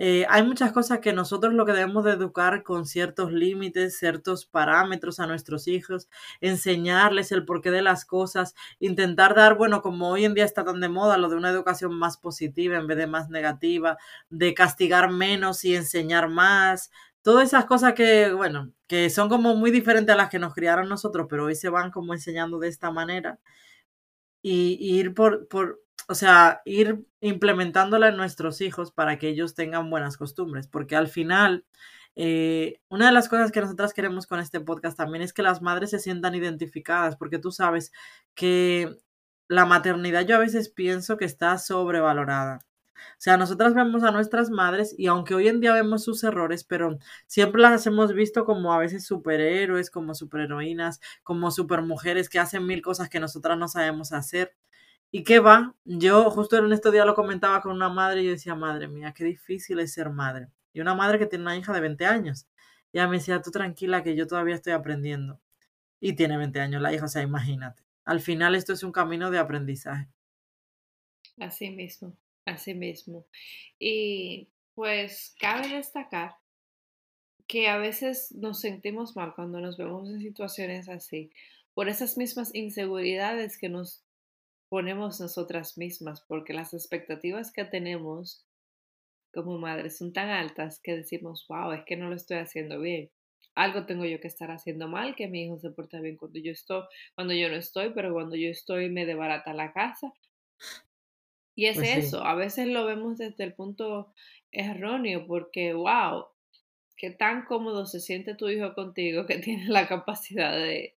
Eh, 0.03 0.25
hay 0.31 0.43
muchas 0.45 0.73
cosas 0.73 1.01
que 1.01 1.13
nosotros 1.13 1.53
lo 1.53 1.67
que 1.67 1.73
debemos 1.75 2.05
de 2.05 2.13
educar 2.13 2.63
con 2.63 2.87
ciertos 2.87 3.33
límites, 3.33 3.99
ciertos 3.99 4.47
parámetros 4.47 5.21
a 5.21 5.27
nuestros 5.27 5.69
hijos, 5.69 6.09
enseñarles 6.41 7.33
el 7.33 7.45
porqué 7.45 7.71
de 7.71 7.83
las 7.83 8.07
cosas, 8.07 8.55
intentar 8.79 9.35
dar, 9.35 9.59
bueno, 9.59 9.83
como 9.83 10.09
hoy 10.09 10.25
en 10.25 10.33
día 10.33 10.47
está 10.47 10.65
tan 10.65 10.81
de 10.81 10.89
moda 10.89 11.19
lo 11.19 11.29
de 11.29 11.37
una 11.37 11.51
educación 11.51 11.95
más 11.95 12.17
positiva 12.17 12.79
en 12.79 12.87
vez 12.87 12.97
de 12.97 13.09
más 13.09 13.29
negativa, 13.29 13.99
de 14.31 14.55
castigar 14.55 15.11
menos 15.11 15.65
y 15.65 15.77
enseñar 15.77 16.29
más, 16.31 16.91
todas 17.23 17.49
esas 17.49 17.67
cosas 17.67 17.95
que, 17.95 18.33
bueno, 18.33 18.73
que 18.87 19.11
son 19.11 19.29
como 19.29 19.55
muy 19.57 19.71
diferentes 19.71 20.13
a 20.13 20.17
las 20.17 20.31
que 20.31 20.39
nos 20.39 20.55
criaron 20.55 20.89
nosotros, 20.89 21.27
pero 21.29 21.47
hoy 21.47 21.55
se 21.55 21.69
van 21.69 21.91
como 21.91 22.15
enseñando 22.15 22.59
de 22.59 22.69
esta 22.69 22.91
manera. 22.91 23.39
Y, 24.43 24.79
ir 24.81 25.15
por, 25.15 25.49
por, 25.49 25.83
o 26.09 26.15
sea, 26.15 26.63
ir 26.65 27.05
implementándola 27.21 28.09
en 28.09 28.17
nuestros 28.17 28.61
hijos 28.63 28.93
para 28.93 29.19
que 29.19 29.29
ellos 29.29 29.55
tengan 29.55 29.91
buenas 29.91 30.17
costumbres, 30.17 30.67
porque 30.69 30.97
al 30.97 31.09
final, 31.09 31.67
eh, 32.17 32.81
una 32.89 33.07
de 33.07 33.13
las 33.13 33.29
cosas 33.29 33.53
que 33.53 33.61
nosotras 33.61 33.95
queremos 33.95 34.27
con 34.27 34.41
este 34.41 34.61
podcast 34.61 34.97
también 34.97 35.23
es 35.23 35.33
que 35.33 35.43
las 35.43 35.63
madres 35.63 35.91
se 35.91 35.99
sientan 36.01 36.35
identificadas, 36.35 37.17
porque 37.17 37.39
tú 37.39 37.53
sabes 37.53 37.93
que 38.35 38.97
la 39.49 39.67
maternidad 39.67 40.27
yo 40.27 40.37
a 40.37 40.41
veces 40.41 40.71
pienso 40.71 41.17
que 41.17 41.27
está 41.27 41.59
sobrevalorada. 41.59 42.61
O 43.13 43.21
sea, 43.21 43.37
nosotras 43.37 43.75
vemos 43.75 44.03
a 44.03 44.11
nuestras 44.11 44.51
madres 44.51 44.95
y 44.99 45.07
aunque 45.07 45.35
hoy 45.35 45.49
en 45.49 45.61
día 45.61 45.73
vemos 45.73 46.05
sus 46.05 46.25
errores, 46.25 46.65
pero 46.65 46.99
siempre 47.27 47.61
las 47.61 47.87
hemos 47.87 48.13
visto 48.15 48.45
como 48.45 48.73
a 48.73 48.79
veces 48.79 49.05
superhéroes, 49.07 49.91
como 49.91 50.15
superheroínas, 50.15 51.01
como 51.23 51.51
supermujeres 51.51 52.29
que 52.29 52.39
hacen 52.39 52.67
mil 52.67 52.83
cosas 52.83 53.09
que 53.09 53.21
nosotras 53.21 53.59
no 53.59 53.69
sabemos 53.69 54.13
hacer. 54.13 54.57
¿Y 55.11 55.25
qué 55.25 55.41
va? 55.41 55.75
Yo 55.85 56.31
justo 56.31 56.57
en 56.57 56.73
estos 56.73 56.93
días 56.93 57.07
lo 57.07 57.15
comentaba 57.15 57.61
con 57.63 57.73
una 57.73 57.89
madre 57.89 58.23
y 58.23 58.27
yo 58.27 58.31
decía, 58.31 58.55
madre 58.55 58.89
mía, 58.89 59.13
qué 59.13 59.25
difícil 59.25 59.81
es 59.81 59.93
ser 59.93 60.11
madre. 60.11 60.49
Y 60.73 60.81
una 60.81 60.95
madre 60.95 61.19
que 61.19 61.27
tiene 61.27 61.43
una 61.45 61.57
hija 61.57 61.73
de 61.73 61.81
20 61.81 62.07
años. 62.07 62.47
Y 62.93 62.99
ella 62.99 63.09
me 63.09 63.17
decía, 63.19 63.43
tú 63.43 63.51
tranquila 63.51 64.03
que 64.03 64.15
yo 64.17 64.27
todavía 64.27 64.55
estoy 64.55 64.73
aprendiendo. 64.73 65.41
Y 66.01 66.15
tiene 66.15 66.37
20 66.37 66.61
años 66.61 66.83
la 66.83 66.93
hija, 66.93 67.07
o 67.07 67.09
sea, 67.09 67.23
imagínate. 67.23 67.83
Al 68.05 68.21
final 68.21 68.55
esto 68.55 68.73
es 68.73 68.83
un 68.83 68.93
camino 68.93 69.31
de 69.31 69.39
aprendizaje. 69.39 70.09
Así 71.39 71.71
mismo. 71.71 72.17
Así 72.51 72.75
mismo. 72.75 73.27
Y 73.79 74.49
pues 74.75 75.35
cabe 75.39 75.69
destacar 75.69 76.35
que 77.47 77.69
a 77.69 77.79
veces 77.79 78.33
nos 78.33 78.61
sentimos 78.61 79.15
mal 79.15 79.35
cuando 79.35 79.61
nos 79.61 79.77
vemos 79.77 80.09
en 80.09 80.21
situaciones 80.21 80.89
así, 80.89 81.31
por 81.75 81.89
esas 81.89 82.17
mismas 82.17 82.55
inseguridades 82.55 83.57
que 83.59 83.69
nos 83.69 84.05
ponemos 84.69 85.21
nosotras 85.21 85.79
mismas, 85.79 86.23
porque 86.23 86.53
las 86.53 86.75
expectativas 86.75 87.53
que 87.53 87.65
tenemos 87.65 88.45
como 89.33 89.59
madres 89.59 89.99
son 89.99 90.13
tan 90.13 90.29
altas 90.29 90.81
que 90.83 90.97
decimos, 90.97 91.47
wow, 91.49 91.73
es 91.73 91.85
que 91.85 91.97
no 91.97 92.09
lo 92.09 92.17
estoy 92.17 92.39
haciendo 92.39 92.81
bien. 92.81 93.11
Algo 93.55 93.87
tengo 93.87 94.05
yo 94.05 94.21
que 94.21 94.29
estar 94.29 94.51
haciendo 94.51 94.89
mal, 94.89 95.15
que 95.15 95.29
mi 95.29 95.45
hijo 95.45 95.59
se 95.59 95.71
porta 95.71 96.01
bien 96.01 96.17
cuando 96.17 96.41
yo 96.41 96.51
estoy, 96.51 96.83
cuando 97.15 97.33
yo 97.35 97.49
no 97.49 97.57
estoy, 97.57 97.91
pero 97.95 98.13
cuando 98.13 98.35
yo 98.35 98.49
estoy 98.49 98.91
me 98.91 99.07
debarata 99.07 99.55
la 99.55 99.73
casa. 99.73 100.13
Y 101.55 101.67
es 101.67 101.77
pues 101.77 101.91
eso, 101.97 102.25
a 102.25 102.35
veces 102.35 102.69
lo 102.69 102.87
vemos 102.87 103.19
desde 103.19 103.45
el 103.45 103.55
punto 103.55 104.13
erróneo, 104.53 105.27
porque, 105.27 105.75
wow, 105.75 106.27
qué 106.97 107.11
tan 107.11 107.45
cómodo 107.45 107.87
se 107.87 108.01
siente 108.01 108.35
tu 108.35 108.49
hijo 108.49 108.75
contigo 108.75 109.27
que 109.27 109.39
tiene 109.39 109.69
la 109.69 109.89
capacidad 109.89 110.53
de, 110.53 110.95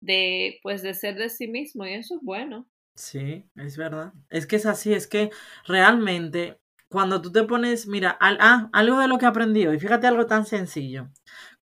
de, 0.00 0.58
pues, 0.62 0.82
de 0.82 0.94
ser 0.94 1.16
de 1.16 1.28
sí 1.28 1.48
mismo, 1.48 1.86
y 1.86 1.94
eso 1.94 2.16
es 2.16 2.22
bueno. 2.22 2.66
Sí, 2.94 3.44
es 3.54 3.76
verdad. 3.76 4.12
Es 4.28 4.46
que 4.46 4.56
es 4.56 4.66
así, 4.66 4.92
es 4.92 5.06
que 5.06 5.30
realmente 5.66 6.58
cuando 6.88 7.20
tú 7.22 7.30
te 7.30 7.44
pones, 7.44 7.86
mira, 7.86 8.16
ah, 8.20 8.68
algo 8.72 8.98
de 8.98 9.08
lo 9.08 9.18
que 9.18 9.26
aprendí 9.26 9.66
hoy, 9.66 9.78
fíjate 9.78 10.06
algo 10.06 10.26
tan 10.26 10.46
sencillo 10.46 11.10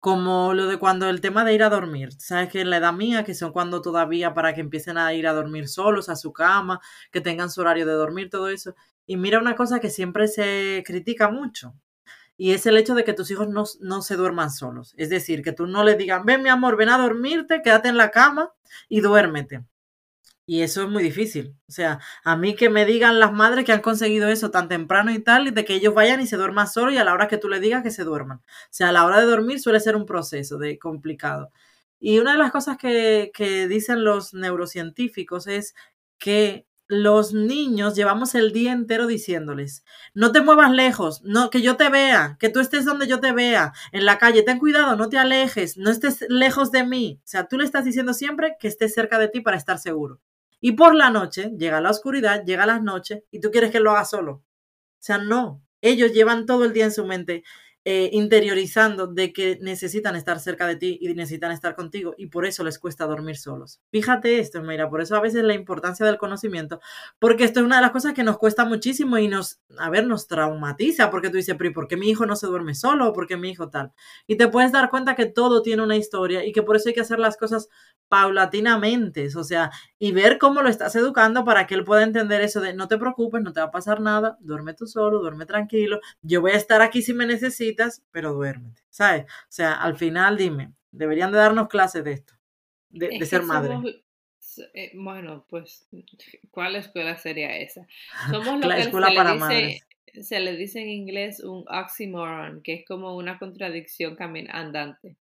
como 0.04 0.52
lo 0.52 0.66
de 0.66 0.78
cuando 0.78 1.08
el 1.08 1.22
tema 1.22 1.46
de 1.46 1.54
ir 1.54 1.62
a 1.62 1.70
dormir, 1.70 2.12
sabes 2.18 2.50
que 2.50 2.60
en 2.60 2.68
la 2.68 2.76
edad 2.76 2.92
mía, 2.92 3.24
que 3.24 3.32
son 3.32 3.52
cuando 3.52 3.80
todavía 3.80 4.34
para 4.34 4.52
que 4.54 4.60
empiecen 4.60 4.98
a 4.98 5.14
ir 5.14 5.26
a 5.26 5.32
dormir 5.32 5.66
solos 5.66 6.10
a 6.10 6.16
su 6.16 6.30
cama, 6.30 6.78
que 7.10 7.22
tengan 7.22 7.48
su 7.48 7.62
horario 7.62 7.86
de 7.86 7.94
dormir, 7.94 8.28
todo 8.28 8.48
eso. 8.48 8.74
Y 9.06 9.16
mira 9.16 9.38
una 9.38 9.56
cosa 9.56 9.80
que 9.80 9.88
siempre 9.88 10.28
se 10.28 10.84
critica 10.86 11.30
mucho, 11.30 11.74
y 12.36 12.52
es 12.52 12.66
el 12.66 12.76
hecho 12.76 12.94
de 12.94 13.04
que 13.04 13.14
tus 13.14 13.30
hijos 13.30 13.48
no, 13.48 13.64
no 13.80 14.02
se 14.02 14.16
duerman 14.16 14.50
solos. 14.50 14.92
Es 14.98 15.08
decir, 15.08 15.42
que 15.42 15.52
tú 15.52 15.66
no 15.66 15.84
les 15.84 15.96
digan, 15.96 16.26
ven 16.26 16.42
mi 16.42 16.50
amor, 16.50 16.76
ven 16.76 16.90
a 16.90 16.98
dormirte, 16.98 17.62
quédate 17.62 17.88
en 17.88 17.96
la 17.96 18.10
cama 18.10 18.52
y 18.90 19.00
duérmete. 19.00 19.64
Y 20.46 20.60
eso 20.60 20.82
es 20.82 20.90
muy 20.90 21.02
difícil. 21.02 21.56
O 21.68 21.72
sea, 21.72 22.00
a 22.22 22.36
mí 22.36 22.54
que 22.54 22.68
me 22.68 22.84
digan 22.84 23.18
las 23.18 23.32
madres 23.32 23.64
que 23.64 23.72
han 23.72 23.80
conseguido 23.80 24.28
eso 24.28 24.50
tan 24.50 24.68
temprano 24.68 25.10
y 25.10 25.18
tal, 25.18 25.48
y 25.48 25.50
de 25.52 25.64
que 25.64 25.74
ellos 25.74 25.94
vayan 25.94 26.20
y 26.20 26.26
se 26.26 26.36
duerman 26.36 26.68
solo 26.68 26.92
y 26.92 26.98
a 26.98 27.04
la 27.04 27.14
hora 27.14 27.28
que 27.28 27.38
tú 27.38 27.48
le 27.48 27.60
digas 27.60 27.82
que 27.82 27.90
se 27.90 28.04
duerman. 28.04 28.38
O 28.38 28.68
sea, 28.70 28.90
a 28.90 28.92
la 28.92 29.06
hora 29.06 29.20
de 29.20 29.26
dormir 29.26 29.60
suele 29.60 29.80
ser 29.80 29.96
un 29.96 30.04
proceso 30.06 30.58
de 30.58 30.78
complicado. 30.78 31.50
Y 31.98 32.18
una 32.18 32.32
de 32.32 32.38
las 32.38 32.52
cosas 32.52 32.76
que, 32.76 33.30
que 33.34 33.68
dicen 33.68 34.04
los 34.04 34.34
neurocientíficos 34.34 35.46
es 35.46 35.74
que 36.18 36.66
los 36.86 37.32
niños 37.32 37.94
llevamos 37.94 38.34
el 38.34 38.52
día 38.52 38.72
entero 38.72 39.06
diciéndoles, 39.06 39.84
no 40.12 40.32
te 40.32 40.42
muevas 40.42 40.70
lejos, 40.70 41.22
no, 41.24 41.48
que 41.50 41.62
yo 41.62 41.76
te 41.76 41.88
vea, 41.88 42.36
que 42.38 42.50
tú 42.50 42.60
estés 42.60 42.84
donde 42.84 43.06
yo 43.06 43.20
te 43.20 43.32
vea, 43.32 43.72
en 43.92 44.04
la 44.04 44.18
calle, 44.18 44.42
ten 44.42 44.58
cuidado, 44.58 44.96
no 44.96 45.08
te 45.08 45.18
alejes, 45.18 45.78
no 45.78 45.90
estés 45.90 46.24
lejos 46.28 46.70
de 46.70 46.84
mí. 46.84 47.20
O 47.20 47.26
sea, 47.26 47.48
tú 47.48 47.56
le 47.58 47.64
estás 47.64 47.84
diciendo 47.86 48.12
siempre 48.12 48.56
que 48.60 48.68
estés 48.68 48.92
cerca 48.94 49.18
de 49.18 49.28
ti 49.28 49.40
para 49.40 49.56
estar 49.56 49.78
seguro. 49.78 50.20
Y 50.66 50.72
por 50.72 50.94
la 50.94 51.10
noche, 51.10 51.52
llega 51.58 51.82
la 51.82 51.90
oscuridad, 51.90 52.42
llega 52.42 52.64
las 52.64 52.82
noches, 52.82 53.22
y 53.30 53.38
tú 53.38 53.50
quieres 53.50 53.70
que 53.70 53.80
lo 53.80 53.90
haga 53.90 54.06
solo. 54.06 54.32
O 54.32 54.42
sea, 54.98 55.18
no. 55.18 55.62
Ellos 55.82 56.14
llevan 56.14 56.46
todo 56.46 56.64
el 56.64 56.72
día 56.72 56.86
en 56.86 56.90
su 56.90 57.04
mente 57.04 57.44
eh, 57.86 58.08
interiorizando 58.12 59.06
de 59.06 59.34
que 59.34 59.58
necesitan 59.60 60.16
estar 60.16 60.40
cerca 60.40 60.66
de 60.66 60.76
ti 60.76 60.98
y 61.02 61.12
necesitan 61.12 61.52
estar 61.52 61.74
contigo 61.74 62.14
y 62.16 62.28
por 62.28 62.46
eso 62.46 62.64
les 62.64 62.78
cuesta 62.78 63.04
dormir 63.04 63.36
solos. 63.36 63.82
Fíjate 63.90 64.38
esto, 64.38 64.62
mira, 64.62 64.88
por 64.88 65.02
eso 65.02 65.16
a 65.16 65.20
veces 65.20 65.44
la 65.44 65.52
importancia 65.52 66.06
del 66.06 66.16
conocimiento, 66.16 66.80
porque 67.18 67.44
esto 67.44 67.60
es 67.60 67.66
una 67.66 67.76
de 67.76 67.82
las 67.82 67.90
cosas 67.90 68.14
que 68.14 68.24
nos 68.24 68.38
cuesta 68.38 68.64
muchísimo 68.64 69.18
y 69.18 69.28
nos, 69.28 69.60
a 69.76 69.90
ver, 69.90 70.06
nos 70.06 70.26
traumatiza, 70.28 71.10
porque 71.10 71.28
tú 71.28 71.36
dices, 71.36 71.56
pero 71.58 71.74
¿por 71.74 71.86
qué 71.86 71.98
mi 71.98 72.08
hijo 72.08 72.24
no 72.24 72.36
se 72.36 72.46
duerme 72.46 72.74
solo? 72.74 73.12
¿Por 73.12 73.26
qué 73.26 73.36
mi 73.36 73.50
hijo 73.50 73.68
tal? 73.68 73.92
Y 74.26 74.36
te 74.36 74.48
puedes 74.48 74.72
dar 74.72 74.88
cuenta 74.88 75.14
que 75.14 75.26
todo 75.26 75.60
tiene 75.60 75.82
una 75.82 75.96
historia 75.96 76.42
y 76.46 76.52
que 76.52 76.62
por 76.62 76.76
eso 76.76 76.88
hay 76.88 76.94
que 76.94 77.02
hacer 77.02 77.18
las 77.18 77.36
cosas 77.36 77.68
paulatinamente, 78.08 79.28
o 79.36 79.44
sea, 79.44 79.70
y 79.98 80.12
ver 80.12 80.38
cómo 80.38 80.62
lo 80.62 80.70
estás 80.70 80.96
educando 80.96 81.44
para 81.44 81.66
que 81.66 81.74
él 81.74 81.84
pueda 81.84 82.02
entender 82.02 82.40
eso 82.40 82.62
de 82.62 82.72
no 82.72 82.88
te 82.88 82.96
preocupes, 82.96 83.42
no 83.42 83.52
te 83.52 83.60
va 83.60 83.66
a 83.66 83.70
pasar 83.70 84.00
nada, 84.00 84.38
duerme 84.40 84.72
tú 84.72 84.86
solo, 84.86 85.18
duerme 85.18 85.44
tranquilo, 85.46 86.00
yo 86.22 86.40
voy 86.40 86.52
a 86.52 86.56
estar 86.56 86.80
aquí 86.80 87.02
si 87.02 87.12
me 87.12 87.26
necesitas 87.26 87.73
pero 88.10 88.32
duérmete, 88.32 88.82
¿sabes? 88.90 89.24
O 89.24 89.50
sea, 89.50 89.74
al 89.74 89.96
final 89.96 90.36
dime, 90.36 90.72
deberían 90.90 91.32
de 91.32 91.38
darnos 91.38 91.68
clases 91.68 92.04
de 92.04 92.12
esto, 92.12 92.34
de, 92.90 93.24
ser 93.26 93.42
madre. 93.42 94.02
Eh, 94.74 94.92
bueno, 94.94 95.46
pues, 95.48 95.88
¿cuál 96.50 96.76
escuela 96.76 97.16
sería 97.16 97.56
esa? 97.56 97.86
Somos 98.30 98.60
lo 98.60 98.68
La 98.68 98.76
que 98.76 98.82
escuela 98.82 99.08
se, 99.08 99.14
para 99.14 99.34
le 99.34 99.56
dice, 99.56 100.22
se 100.22 100.40
le 100.40 100.56
dice 100.56 100.80
en 100.80 100.88
inglés 100.88 101.40
un 101.40 101.64
oxymoron, 101.68 102.62
que 102.62 102.74
es 102.74 102.84
como 102.86 103.16
una 103.16 103.38
contradicción 103.38 104.16
andante. 104.50 105.16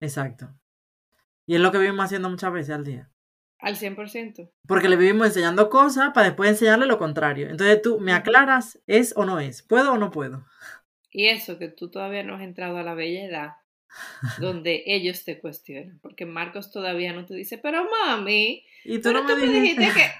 Exacto. 0.00 0.52
Y 1.46 1.54
es 1.54 1.60
lo 1.60 1.72
que 1.72 1.78
vivimos 1.78 2.04
haciendo 2.04 2.30
muchas 2.30 2.52
veces 2.52 2.74
al 2.74 2.84
día. 2.84 3.10
Al 3.58 3.76
100%. 3.76 4.50
Porque 4.66 4.88
le 4.88 4.96
vivimos 4.96 5.26
enseñando 5.26 5.68
cosas 5.68 6.12
para 6.14 6.28
después 6.28 6.50
enseñarle 6.50 6.86
lo 6.86 6.98
contrario. 6.98 7.48
Entonces 7.50 7.82
tú 7.82 8.00
me 8.00 8.12
aclaras, 8.12 8.80
¿es 8.86 9.12
o 9.16 9.24
no 9.24 9.38
es? 9.38 9.62
¿Puedo 9.62 9.92
o 9.92 9.98
no 9.98 10.10
puedo? 10.10 10.46
Y 11.10 11.26
eso, 11.26 11.58
que 11.58 11.68
tú 11.68 11.90
todavía 11.90 12.22
no 12.22 12.36
has 12.36 12.42
entrado 12.42 12.76
a 12.78 12.82
la 12.82 12.94
bella 12.94 13.24
edad 13.24 13.52
donde 14.38 14.84
ellos 14.86 15.24
te 15.24 15.40
cuestionan, 15.40 15.98
porque 16.00 16.24
Marcos 16.24 16.70
todavía 16.70 17.12
no 17.12 17.26
te 17.26 17.34
dice, 17.34 17.58
pero 17.58 17.88
mami, 17.90 18.64
y 18.84 18.98
tú 18.98 19.08
pero 19.08 19.22
no 19.22 19.28
tú 19.28 19.36
me 19.36 19.46
me 19.46 19.60
dijiste. 19.60 19.88
que 19.92 20.10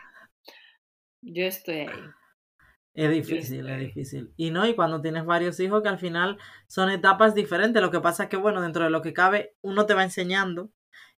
yo 1.22 1.44
estoy 1.44 1.76
ahí. 1.76 2.00
Es 2.92 3.10
difícil, 3.10 3.68
es 3.68 3.78
difícil. 3.78 4.32
Y 4.36 4.50
no, 4.50 4.66
y 4.66 4.74
cuando 4.74 5.00
tienes 5.00 5.24
varios 5.24 5.60
hijos 5.60 5.82
que 5.82 5.88
al 5.88 5.98
final 5.98 6.38
son 6.66 6.90
etapas 6.90 7.34
diferentes. 7.34 7.80
Lo 7.80 7.92
que 7.92 8.00
pasa 8.00 8.24
es 8.24 8.28
que, 8.28 8.36
bueno, 8.36 8.60
dentro 8.60 8.82
de 8.82 8.90
lo 8.90 9.00
que 9.00 9.12
cabe, 9.12 9.54
uno 9.62 9.86
te 9.86 9.94
va 9.94 10.02
enseñando 10.02 10.72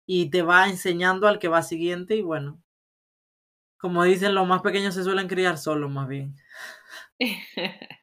y 0.04 0.28
te 0.30 0.42
va 0.42 0.68
enseñando 0.68 1.28
al 1.28 1.38
que 1.38 1.48
va 1.48 1.62
siguiente 1.62 2.14
y 2.14 2.22
bueno, 2.22 2.62
como 3.78 4.04
dicen, 4.04 4.34
los 4.34 4.46
más 4.46 4.62
pequeños 4.62 4.94
se 4.94 5.02
suelen 5.02 5.28
criar 5.28 5.58
solos 5.58 5.90
más 5.90 6.06
bien. 6.08 6.36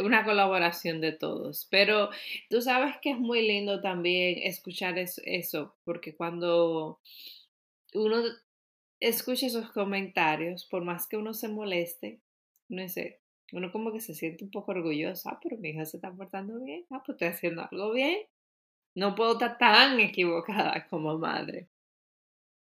Una 0.00 0.24
colaboración 0.24 1.00
de 1.00 1.12
todos. 1.12 1.66
Pero 1.70 2.10
tú 2.50 2.60
sabes 2.62 2.96
que 3.02 3.10
es 3.12 3.18
muy 3.18 3.46
lindo 3.46 3.80
también 3.80 4.38
escuchar 4.42 4.98
es- 4.98 5.20
eso, 5.24 5.74
porque 5.84 6.14
cuando 6.16 7.00
uno 7.94 8.22
escucha 9.00 9.46
esos 9.46 9.70
comentarios, 9.72 10.66
por 10.66 10.84
más 10.84 11.06
que 11.08 11.16
uno 11.18 11.34
se 11.34 11.48
moleste, 11.48 12.20
no 12.68 12.88
sé, 12.88 13.20
uno 13.52 13.72
como 13.72 13.92
que 13.92 14.00
se 14.00 14.14
siente 14.14 14.44
un 14.44 14.50
poco 14.50 14.72
orgulloso, 14.72 15.28
ah, 15.30 15.40
pero 15.42 15.58
mi 15.58 15.70
hija 15.70 15.86
se 15.86 15.98
está 15.98 16.12
portando 16.12 16.60
bien, 16.60 16.84
ah, 16.90 17.02
pues 17.04 17.16
estoy 17.16 17.28
haciendo 17.28 17.68
algo 17.70 17.92
bien. 17.92 18.20
No 18.96 19.14
puedo 19.16 19.34
estar 19.34 19.58
tan 19.58 20.00
equivocada 20.00 20.86
como 20.90 21.18
madre. 21.18 21.68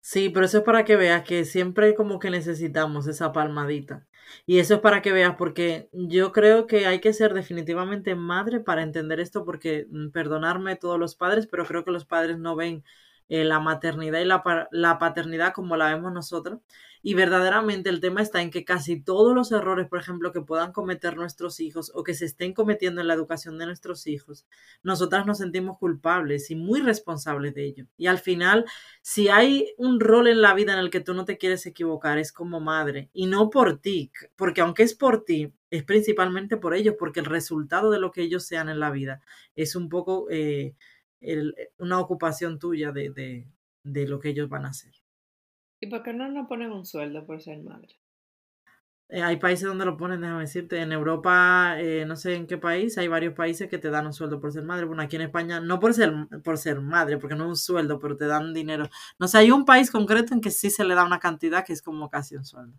Sí, 0.01 0.29
pero 0.29 0.45
eso 0.45 0.59
es 0.59 0.63
para 0.63 0.85
que 0.85 0.95
veas 0.95 1.23
que 1.23 1.43
siempre 1.43 1.93
como 1.95 2.19
que 2.19 2.29
necesitamos 2.29 3.07
esa 3.07 3.33
palmadita. 3.33 4.07
Y 4.45 4.59
eso 4.59 4.75
es 4.75 4.79
para 4.81 5.01
que 5.01 5.11
veas, 5.11 5.35
porque 5.37 5.89
yo 5.91 6.31
creo 6.31 6.65
que 6.67 6.85
hay 6.87 6.99
que 7.01 7.13
ser 7.13 7.33
definitivamente 7.33 8.15
madre 8.15 8.59
para 8.61 8.83
entender 8.83 9.19
esto, 9.19 9.43
porque 9.45 9.85
mm, 9.89 10.09
perdonarme 10.11 10.75
todos 10.77 10.97
los 10.99 11.15
padres, 11.15 11.47
pero 11.47 11.65
creo 11.65 11.83
que 11.83 11.91
los 11.91 12.05
padres 12.05 12.37
no 12.37 12.55
ven 12.55 12.83
eh, 13.29 13.43
la 13.43 13.59
maternidad 13.59 14.19
y 14.19 14.25
la, 14.25 14.67
la 14.71 14.99
paternidad 14.99 15.53
como 15.53 15.77
la 15.77 15.93
vemos 15.93 16.13
nosotros. 16.13 16.59
Y 17.03 17.13
verdaderamente 17.13 17.89
el 17.89 18.01
tema 18.01 18.21
está 18.21 18.41
en 18.41 18.49
que 18.49 18.65
casi 18.65 18.99
todos 18.99 19.33
los 19.33 19.51
errores, 19.51 19.87
por 19.87 19.99
ejemplo, 19.99 20.31
que 20.31 20.41
puedan 20.41 20.73
cometer 20.73 21.15
nuestros 21.15 21.59
hijos 21.59 21.91
o 21.93 22.03
que 22.03 22.13
se 22.13 22.25
estén 22.25 22.53
cometiendo 22.53 22.99
en 22.99 23.07
la 23.07 23.13
educación 23.13 23.57
de 23.57 23.65
nuestros 23.65 24.07
hijos, 24.07 24.45
nosotras 24.83 25.25
nos 25.25 25.37
sentimos 25.37 25.77
culpables 25.77 26.49
y 26.51 26.55
muy 26.55 26.81
responsables 26.81 27.53
de 27.53 27.65
ello. 27.65 27.85
Y 27.97 28.07
al 28.07 28.17
final 28.17 28.65
si 29.01 29.29
hay 29.29 29.73
un 29.77 29.99
rol 29.99 30.27
en 30.27 30.41
la 30.41 30.53
vida 30.53 30.73
en 30.73 30.79
el 30.79 30.89
que 30.89 30.99
tú 30.99 31.13
no 31.13 31.25
te 31.25 31.37
quieres 31.37 31.65
equivocar, 31.65 32.17
es 32.17 32.31
como 32.31 32.59
madre. 32.59 33.09
Y 33.13 33.27
no 33.27 33.49
por 33.49 33.79
ti, 33.79 34.11
porque 34.35 34.61
aunque 34.61 34.83
es 34.83 34.93
por 34.93 35.23
ti, 35.23 35.53
es 35.69 35.83
principalmente 35.83 36.57
por 36.57 36.73
ellos, 36.73 36.95
porque 36.99 37.19
el 37.19 37.25
resultado 37.25 37.89
de 37.89 37.99
lo 37.99 38.11
que 38.11 38.21
ellos 38.21 38.45
sean 38.45 38.69
en 38.69 38.79
la 38.79 38.91
vida 38.91 39.21
es 39.55 39.75
un 39.75 39.89
poco 39.89 40.27
eh, 40.29 40.75
el- 41.21 41.55
una 41.77 41.99
ocupación 41.99 42.59
tuya 42.59 42.91
de, 42.91 43.09
de, 43.11 43.47
de 43.83 44.07
lo 44.07 44.19
que 44.19 44.29
ellos 44.29 44.49
van 44.49 44.65
a 44.65 44.69
hacer. 44.69 44.93
¿Y 45.79 45.87
por 45.87 46.03
qué 46.03 46.13
no 46.13 46.29
nos 46.29 46.47
ponen 46.47 46.71
un 46.71 46.85
sueldo 46.85 47.25
por 47.25 47.41
ser 47.41 47.63
madre? 47.63 47.95
Eh, 49.09 49.21
hay 49.23 49.37
países 49.37 49.65
donde 49.65 49.85
lo 49.85 49.95
ponen, 49.95 50.19
déjame 50.19 50.41
decirte, 50.41 50.81
en 50.81 50.91
Europa, 50.91 51.75
eh, 51.79 52.05
no 52.05 52.17
sé 52.17 52.35
en 52.35 52.45
qué 52.45 52.57
país, 52.57 52.97
hay 52.97 53.07
varios 53.07 53.33
países 53.35 53.69
que 53.69 53.77
te 53.77 53.89
dan 53.89 54.05
un 54.05 54.11
sueldo 54.13 54.41
por 54.41 54.51
ser 54.51 54.63
madre. 54.63 54.85
Bueno, 54.85 55.01
aquí 55.01 55.15
en 55.15 55.21
España, 55.23 55.61
no 55.61 55.79
por 55.79 55.93
ser, 55.93 56.13
por 56.43 56.57
ser 56.57 56.81
madre, 56.81 57.17
porque 57.17 57.35
no 57.35 57.45
es 57.45 57.49
un 57.51 57.55
sueldo, 57.57 57.99
pero 57.99 58.17
te 58.17 58.25
dan 58.27 58.53
dinero. 58.53 58.89
No 59.17 59.27
sé, 59.29 59.37
hay 59.39 59.51
un 59.51 59.63
país 59.65 59.91
concreto 59.91 60.33
en 60.33 60.41
que 60.41 60.51
sí 60.51 60.69
se 60.69 60.83
le 60.83 60.93
da 60.95 61.05
una 61.05 61.19
cantidad 61.19 61.65
que 61.65 61.71
es 61.73 61.81
como 61.81 62.09
casi 62.09 62.35
un 62.35 62.43
sueldo. 62.43 62.77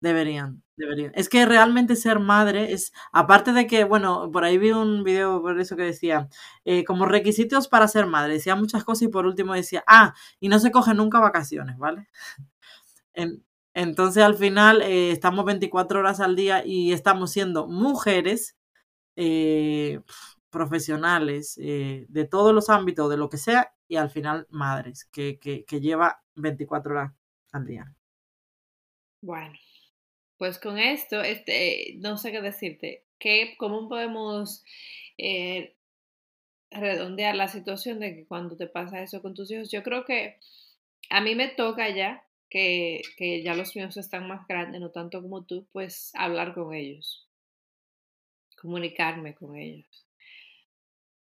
Deberían, 0.00 0.62
deberían. 0.76 1.10
Es 1.16 1.28
que 1.28 1.44
realmente 1.44 1.96
ser 1.96 2.20
madre 2.20 2.72
es, 2.72 2.92
aparte 3.12 3.52
de 3.52 3.66
que, 3.66 3.82
bueno, 3.82 4.30
por 4.30 4.44
ahí 4.44 4.56
vi 4.56 4.70
un 4.70 5.02
video 5.02 5.42
por 5.42 5.58
eso 5.60 5.74
que 5.74 5.82
decía, 5.82 6.28
eh, 6.64 6.84
como 6.84 7.04
requisitos 7.04 7.66
para 7.66 7.88
ser 7.88 8.06
madre, 8.06 8.34
decía 8.34 8.54
muchas 8.54 8.84
cosas 8.84 9.02
y 9.02 9.08
por 9.08 9.26
último 9.26 9.54
decía, 9.54 9.82
ah, 9.88 10.14
y 10.38 10.48
no 10.48 10.60
se 10.60 10.70
coge 10.70 10.94
nunca 10.94 11.18
vacaciones, 11.18 11.78
¿vale? 11.78 12.08
En- 13.14 13.44
entonces 13.74 14.22
al 14.24 14.34
final 14.36 14.82
eh, 14.82 15.10
estamos 15.12 15.44
24 15.44 16.00
horas 16.00 16.20
al 16.20 16.36
día 16.36 16.64
y 16.66 16.92
estamos 16.92 17.30
siendo 17.32 17.68
mujeres 17.68 18.56
eh, 19.16 20.00
profesionales 20.50 21.54
de 21.56 22.28
todos 22.30 22.54
los 22.54 22.70
ámbitos, 22.70 23.10
de 23.10 23.16
lo 23.18 23.28
que 23.30 23.38
sea, 23.38 23.72
y 23.88 23.96
al 23.96 24.10
final 24.10 24.46
madres, 24.50 25.06
que, 25.12 25.38
que, 25.40 25.64
que 25.66 25.80
lleva 25.80 26.22
24 26.36 26.92
horas 26.92 27.12
al 27.52 27.66
día. 27.66 27.94
Bueno, 29.20 29.54
pues 30.38 30.58
con 30.58 30.78
esto, 30.78 31.20
este, 31.22 31.94
no 31.98 32.16
sé 32.16 32.32
qué 32.32 32.40
decirte. 32.40 33.04
¿Qué, 33.18 33.56
¿Cómo 33.58 33.88
podemos 33.88 34.64
eh, 35.18 35.74
redondear 36.70 37.34
la 37.34 37.48
situación 37.48 37.98
de 38.00 38.14
que 38.14 38.26
cuando 38.26 38.56
te 38.56 38.68
pasa 38.68 39.02
eso 39.02 39.20
con 39.20 39.34
tus 39.34 39.50
hijos? 39.50 39.70
Yo 39.70 39.82
creo 39.82 40.04
que 40.04 40.38
a 41.10 41.20
mí 41.20 41.34
me 41.34 41.48
toca 41.48 41.90
ya, 41.90 42.24
que, 42.48 43.02
que 43.16 43.42
ya 43.42 43.54
los 43.54 43.74
míos 43.76 43.96
están 43.96 44.28
más 44.28 44.46
grandes, 44.46 44.80
no 44.80 44.90
tanto 44.90 45.20
como 45.20 45.44
tú, 45.44 45.66
pues 45.72 46.12
hablar 46.14 46.54
con 46.54 46.72
ellos, 46.72 47.28
comunicarme 48.60 49.34
con 49.34 49.56
ellos. 49.56 50.06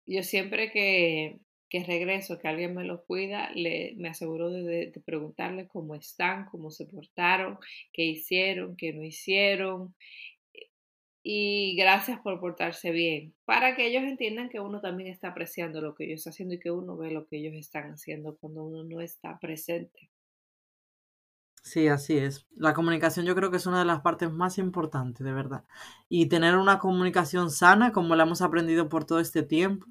Yo 0.06 0.22
siempre 0.22 0.70
que, 0.70 1.38
que 1.74 1.82
regreso, 1.82 2.38
que 2.38 2.46
alguien 2.46 2.72
me 2.72 2.84
los 2.84 3.00
cuida, 3.02 3.50
le, 3.50 3.94
me 3.96 4.08
aseguro 4.08 4.48
de, 4.48 4.62
de, 4.62 5.00
preguntarle 5.04 5.66
cómo 5.66 5.96
están, 5.96 6.44
cómo 6.44 6.70
se 6.70 6.86
portaron, 6.86 7.58
qué 7.92 8.04
hicieron, 8.04 8.76
qué 8.76 8.92
no 8.92 9.02
hicieron. 9.02 9.92
Y 11.24 11.74
gracias 11.76 12.20
por 12.20 12.38
portarse 12.38 12.92
bien, 12.92 13.34
para 13.44 13.74
que 13.74 13.88
ellos 13.88 14.04
entiendan 14.04 14.50
que 14.50 14.60
uno 14.60 14.80
también 14.80 15.10
está 15.10 15.30
apreciando 15.30 15.80
lo 15.80 15.96
que 15.96 16.04
ellos 16.04 16.20
están 16.20 16.30
haciendo 16.34 16.54
y 16.54 16.60
que 16.60 16.70
uno 16.70 16.96
ve 16.96 17.10
lo 17.10 17.26
que 17.26 17.38
ellos 17.38 17.54
están 17.54 17.90
haciendo 17.90 18.36
cuando 18.36 18.62
uno 18.62 18.84
no 18.84 19.00
está 19.00 19.36
presente. 19.40 20.10
Sí, 21.64 21.88
así 21.88 22.18
es. 22.18 22.46
La 22.54 22.72
comunicación 22.72 23.26
yo 23.26 23.34
creo 23.34 23.50
que 23.50 23.56
es 23.56 23.66
una 23.66 23.80
de 23.80 23.86
las 23.86 24.02
partes 24.02 24.30
más 24.30 24.58
importantes, 24.58 25.24
de 25.24 25.32
verdad. 25.32 25.64
Y 26.08 26.26
tener 26.26 26.56
una 26.56 26.78
comunicación 26.78 27.50
sana, 27.50 27.90
como 27.90 28.14
la 28.14 28.22
hemos 28.22 28.42
aprendido 28.42 28.88
por 28.88 29.06
todo 29.06 29.18
este 29.18 29.42
tiempo, 29.42 29.86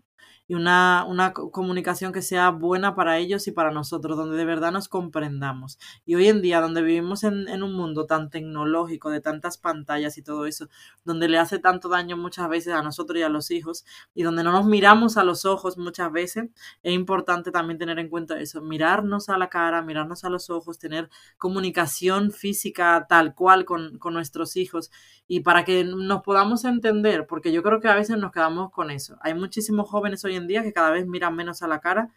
y 0.47 0.55
una, 0.55 1.05
una 1.07 1.33
co- 1.33 1.51
comunicación 1.51 2.11
que 2.11 2.21
sea 2.21 2.49
buena 2.49 2.95
para 2.95 3.17
ellos 3.17 3.47
y 3.47 3.51
para 3.51 3.71
nosotros, 3.71 4.17
donde 4.17 4.37
de 4.37 4.45
verdad 4.45 4.71
nos 4.71 4.87
comprendamos. 4.89 5.77
Y 6.05 6.15
hoy 6.15 6.27
en 6.27 6.41
día, 6.41 6.59
donde 6.61 6.81
vivimos 6.81 7.23
en, 7.23 7.47
en 7.47 7.63
un 7.63 7.73
mundo 7.73 8.05
tan 8.05 8.29
tecnológico, 8.29 9.09
de 9.09 9.21
tantas 9.21 9.57
pantallas 9.57 10.17
y 10.17 10.21
todo 10.23 10.45
eso, 10.45 10.67
donde 11.05 11.27
le 11.29 11.37
hace 11.39 11.59
tanto 11.59 11.89
daño 11.89 12.17
muchas 12.17 12.49
veces 12.49 12.73
a 12.73 12.81
nosotros 12.81 13.17
y 13.19 13.23
a 13.23 13.29
los 13.29 13.51
hijos, 13.51 13.85
y 14.13 14.23
donde 14.23 14.43
no 14.43 14.51
nos 14.51 14.65
miramos 14.65 15.17
a 15.17 15.23
los 15.23 15.45
ojos 15.45 15.77
muchas 15.77 16.11
veces, 16.11 16.49
es 16.83 16.93
importante 16.93 17.51
también 17.51 17.77
tener 17.77 17.99
en 17.99 18.09
cuenta 18.09 18.39
eso, 18.39 18.61
mirarnos 18.61 19.29
a 19.29 19.37
la 19.37 19.49
cara, 19.49 19.81
mirarnos 19.81 20.23
a 20.23 20.29
los 20.29 20.49
ojos, 20.49 20.79
tener 20.79 21.09
comunicación 21.37 22.31
física 22.31 23.05
tal 23.07 23.33
cual 23.35 23.65
con, 23.65 23.97
con 23.99 24.13
nuestros 24.13 24.55
hijos 24.55 24.91
y 25.27 25.41
para 25.41 25.63
que 25.65 25.83
nos 25.83 26.21
podamos 26.21 26.65
entender, 26.65 27.25
porque 27.27 27.51
yo 27.51 27.63
creo 27.63 27.79
que 27.79 27.87
a 27.87 27.95
veces 27.95 28.17
nos 28.17 28.31
quedamos 28.31 28.71
con 28.71 28.91
eso. 28.91 29.17
Hay 29.21 29.33
muchísimos 29.33 29.89
jóvenes 29.89 30.23
hoy 30.25 30.32
en 30.35 30.47
día 30.47 30.63
que 30.63 30.73
cada 30.73 30.91
vez 30.91 31.05
miran 31.07 31.35
menos 31.35 31.61
a 31.61 31.67
la 31.67 31.79
cara 31.79 32.09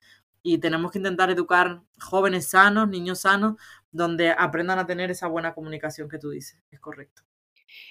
y 0.43 0.59
tenemos 0.59 0.93
que 0.93 0.99
intentar 0.99 1.29
educar 1.31 1.83
jóvenes 2.01 2.51
sanos, 2.51 2.89
niños 2.89 3.23
sanos, 3.23 3.57
donde 3.91 4.31
aprendan 4.31 4.79
a 4.79 4.87
tener 4.87 5.11
esa 5.11 5.27
buena 5.27 5.55
comunicación 5.55 6.09
que 6.09 6.19
tú 6.19 6.31
dices. 6.31 6.63
Es 6.71 6.79
correcto. 6.79 7.23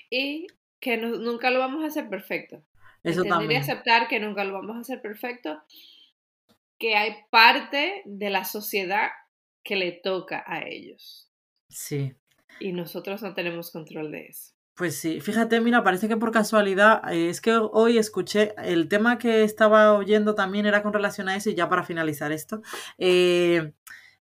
Y 0.10 0.48
que 0.80 0.98
no, 0.98 1.18
nunca 1.18 1.52
lo 1.52 1.60
vamos 1.60 1.84
a 1.84 1.88
hacer 1.88 2.10
perfecto. 2.10 2.64
Eso 3.04 3.22
Entender 3.22 3.26
y 3.26 3.30
también. 3.30 3.62
aceptar 3.62 4.08
que 4.08 4.20
nunca 4.20 4.44
lo 4.46 4.54
vamos 4.54 4.78
a 4.78 4.80
hacer 4.80 5.02
perfecto, 5.02 5.62
que 6.80 6.96
hay 6.96 7.16
parte 7.30 8.02
de 8.06 8.30
la 8.30 8.46
sociedad 8.46 9.10
que 9.64 9.76
le 9.76 9.92
toca 9.92 10.44
a 10.48 10.66
ellos. 10.66 11.30
Sí. 11.70 12.16
Y 12.60 12.72
nosotros 12.72 13.22
no 13.22 13.34
tenemos 13.34 13.72
control 13.72 14.12
de 14.12 14.28
eso. 14.28 14.55
Pues 14.78 14.98
sí, 14.98 15.22
fíjate, 15.22 15.62
mira, 15.62 15.84
parece 15.86 16.10
que 16.10 16.18
por 16.18 16.32
casualidad, 16.32 17.02
eh, 17.10 17.30
es 17.30 17.40
que 17.40 17.54
hoy 17.56 17.98
escuché, 17.98 18.54
el 18.58 18.90
tema 18.90 19.18
que 19.18 19.44
estaba 19.46 19.94
oyendo 19.94 20.36
también 20.36 20.66
era 20.66 20.84
con 20.84 20.92
relación 20.92 21.30
a 21.30 21.36
eso, 21.38 21.50
y 21.50 21.56
ya 21.56 21.70
para 21.70 21.86
finalizar 21.86 22.34
esto, 22.34 22.62
eh, 22.98 23.72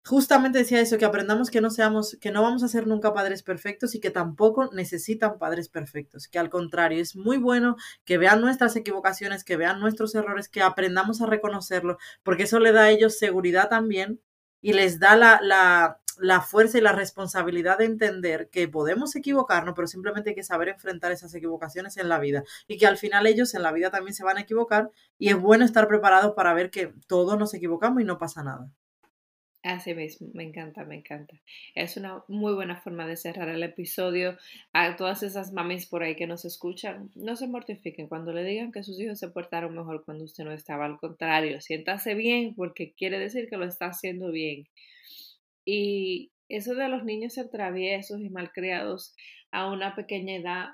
justamente 0.04 0.58
decía 0.58 0.80
eso, 0.80 0.98
que 0.98 1.04
aprendamos 1.04 1.50
que 1.50 1.60
no 1.60 1.70
seamos, 1.70 2.18
que 2.20 2.32
no 2.32 2.42
vamos 2.42 2.64
a 2.64 2.68
ser 2.68 2.88
nunca 2.88 3.14
padres 3.14 3.42
perfectos 3.44 3.94
y 3.94 4.00
que 4.00 4.10
tampoco 4.10 4.70
necesitan 4.72 5.38
padres 5.38 5.68
perfectos, 5.68 6.28
que 6.28 6.38
al 6.40 6.50
contrario, 6.50 7.00
es 7.00 7.16
muy 7.16 7.36
bueno 7.38 7.76
que 8.04 8.18
vean 8.18 8.40
nuestras 8.40 8.76
equivocaciones, 8.76 9.44
que 9.44 9.56
vean 9.56 9.80
nuestros 9.80 10.14
errores, 10.16 10.48
que 10.48 10.62
aprendamos 10.62 11.22
a 11.22 11.26
reconocerlo, 11.26 11.98
porque 12.24 12.44
eso 12.44 12.58
le 12.60 12.72
da 12.72 12.82
a 12.84 12.90
ellos 12.90 13.18
seguridad 13.18 13.68
también 13.68 14.20
y 14.62 14.72
les 14.72 14.98
da 14.98 15.16
la, 15.16 15.40
la, 15.42 16.00
la 16.18 16.40
fuerza 16.40 16.78
y 16.78 16.80
la 16.80 16.92
responsabilidad 16.92 17.78
de 17.78 17.84
entender 17.86 18.48
que 18.50 18.68
podemos 18.68 19.14
equivocarnos, 19.16 19.74
pero 19.74 19.88
simplemente 19.88 20.30
hay 20.30 20.36
que 20.36 20.42
saber 20.44 20.68
enfrentar 20.68 21.12
esas 21.12 21.34
equivocaciones 21.34 21.96
en 21.98 22.08
la 22.08 22.18
vida 22.18 22.44
y 22.68 22.78
que 22.78 22.86
al 22.86 22.96
final 22.98 23.26
ellos 23.26 23.54
en 23.54 23.62
la 23.62 23.72
vida 23.72 23.90
también 23.90 24.14
se 24.14 24.24
van 24.24 24.38
a 24.38 24.42
equivocar 24.42 24.90
y 25.18 25.28
es 25.30 25.36
bueno 25.40 25.64
estar 25.64 25.88
preparados 25.88 26.32
para 26.34 26.54
ver 26.54 26.70
que 26.70 26.94
todos 27.06 27.38
nos 27.38 27.52
equivocamos 27.54 28.00
y 28.02 28.04
no 28.04 28.18
pasa 28.18 28.42
nada. 28.42 28.70
Así 29.62 29.94
mismo, 29.94 30.28
me 30.34 30.42
encanta, 30.42 30.84
me 30.84 30.96
encanta. 30.96 31.40
Es 31.76 31.96
una 31.96 32.24
muy 32.26 32.52
buena 32.52 32.80
forma 32.80 33.06
de 33.06 33.16
cerrar 33.16 33.48
el 33.48 33.62
episodio. 33.62 34.36
A 34.72 34.96
todas 34.96 35.22
esas 35.22 35.52
mamis 35.52 35.86
por 35.86 36.02
ahí 36.02 36.16
que 36.16 36.26
nos 36.26 36.44
escuchan, 36.44 37.12
no 37.14 37.36
se 37.36 37.46
mortifiquen 37.46 38.08
cuando 38.08 38.32
le 38.32 38.42
digan 38.42 38.72
que 38.72 38.82
sus 38.82 38.98
hijos 38.98 39.20
se 39.20 39.28
portaron 39.28 39.76
mejor 39.76 40.04
cuando 40.04 40.24
usted 40.24 40.42
no 40.44 40.52
estaba. 40.52 40.86
Al 40.86 40.98
contrario, 40.98 41.60
siéntase 41.60 42.14
bien 42.14 42.56
porque 42.56 42.92
quiere 42.92 43.20
decir 43.20 43.48
que 43.48 43.56
lo 43.56 43.64
está 43.64 43.86
haciendo 43.86 44.32
bien. 44.32 44.66
Y 45.64 46.32
eso 46.48 46.74
de 46.74 46.88
los 46.88 47.04
niños 47.04 47.34
ser 47.34 47.48
traviesos 47.48 48.20
y 48.20 48.30
malcriados 48.30 49.14
a 49.52 49.70
una 49.70 49.94
pequeña 49.94 50.34
edad 50.34 50.68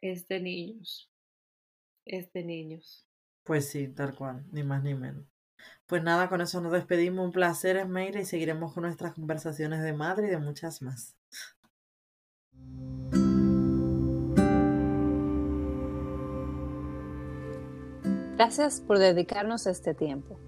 es 0.00 0.28
de 0.28 0.40
niños. 0.40 1.10
Es 2.04 2.32
de 2.32 2.44
niños. 2.44 3.08
Pues 3.42 3.70
sí, 3.70 3.88
tal 3.88 4.14
cual, 4.14 4.44
ni 4.52 4.62
más 4.62 4.84
ni 4.84 4.94
menos. 4.94 5.31
Pues 5.86 6.02
nada, 6.02 6.28
con 6.28 6.40
eso 6.40 6.60
nos 6.60 6.72
despedimos. 6.72 7.24
Un 7.24 7.32
placer, 7.32 7.76
Esmeira, 7.76 8.20
y 8.20 8.24
seguiremos 8.24 8.72
con 8.72 8.84
nuestras 8.84 9.14
conversaciones 9.14 9.82
de 9.82 9.92
madre 9.92 10.28
y 10.28 10.30
de 10.30 10.38
muchas 10.38 10.82
más. 10.82 11.16
Gracias 18.36 18.80
por 18.80 18.98
dedicarnos 18.98 19.66
este 19.66 19.94
tiempo. 19.94 20.38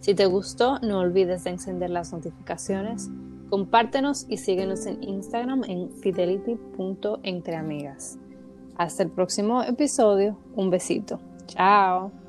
Si 0.00 0.14
te 0.14 0.26
gustó, 0.26 0.78
no 0.80 0.98
olvides 0.98 1.44
de 1.44 1.50
encender 1.50 1.90
las 1.90 2.12
notificaciones, 2.12 3.08
compártenos 3.48 4.26
y 4.28 4.38
síguenos 4.38 4.86
en 4.86 5.04
Instagram 5.04 5.62
en 5.64 5.92
fidelity.entreamigas. 5.92 8.18
Hasta 8.76 9.04
el 9.04 9.10
próximo 9.10 9.62
episodio. 9.62 10.36
Un 10.56 10.70
besito. 10.70 11.20
Chao. 11.46 12.23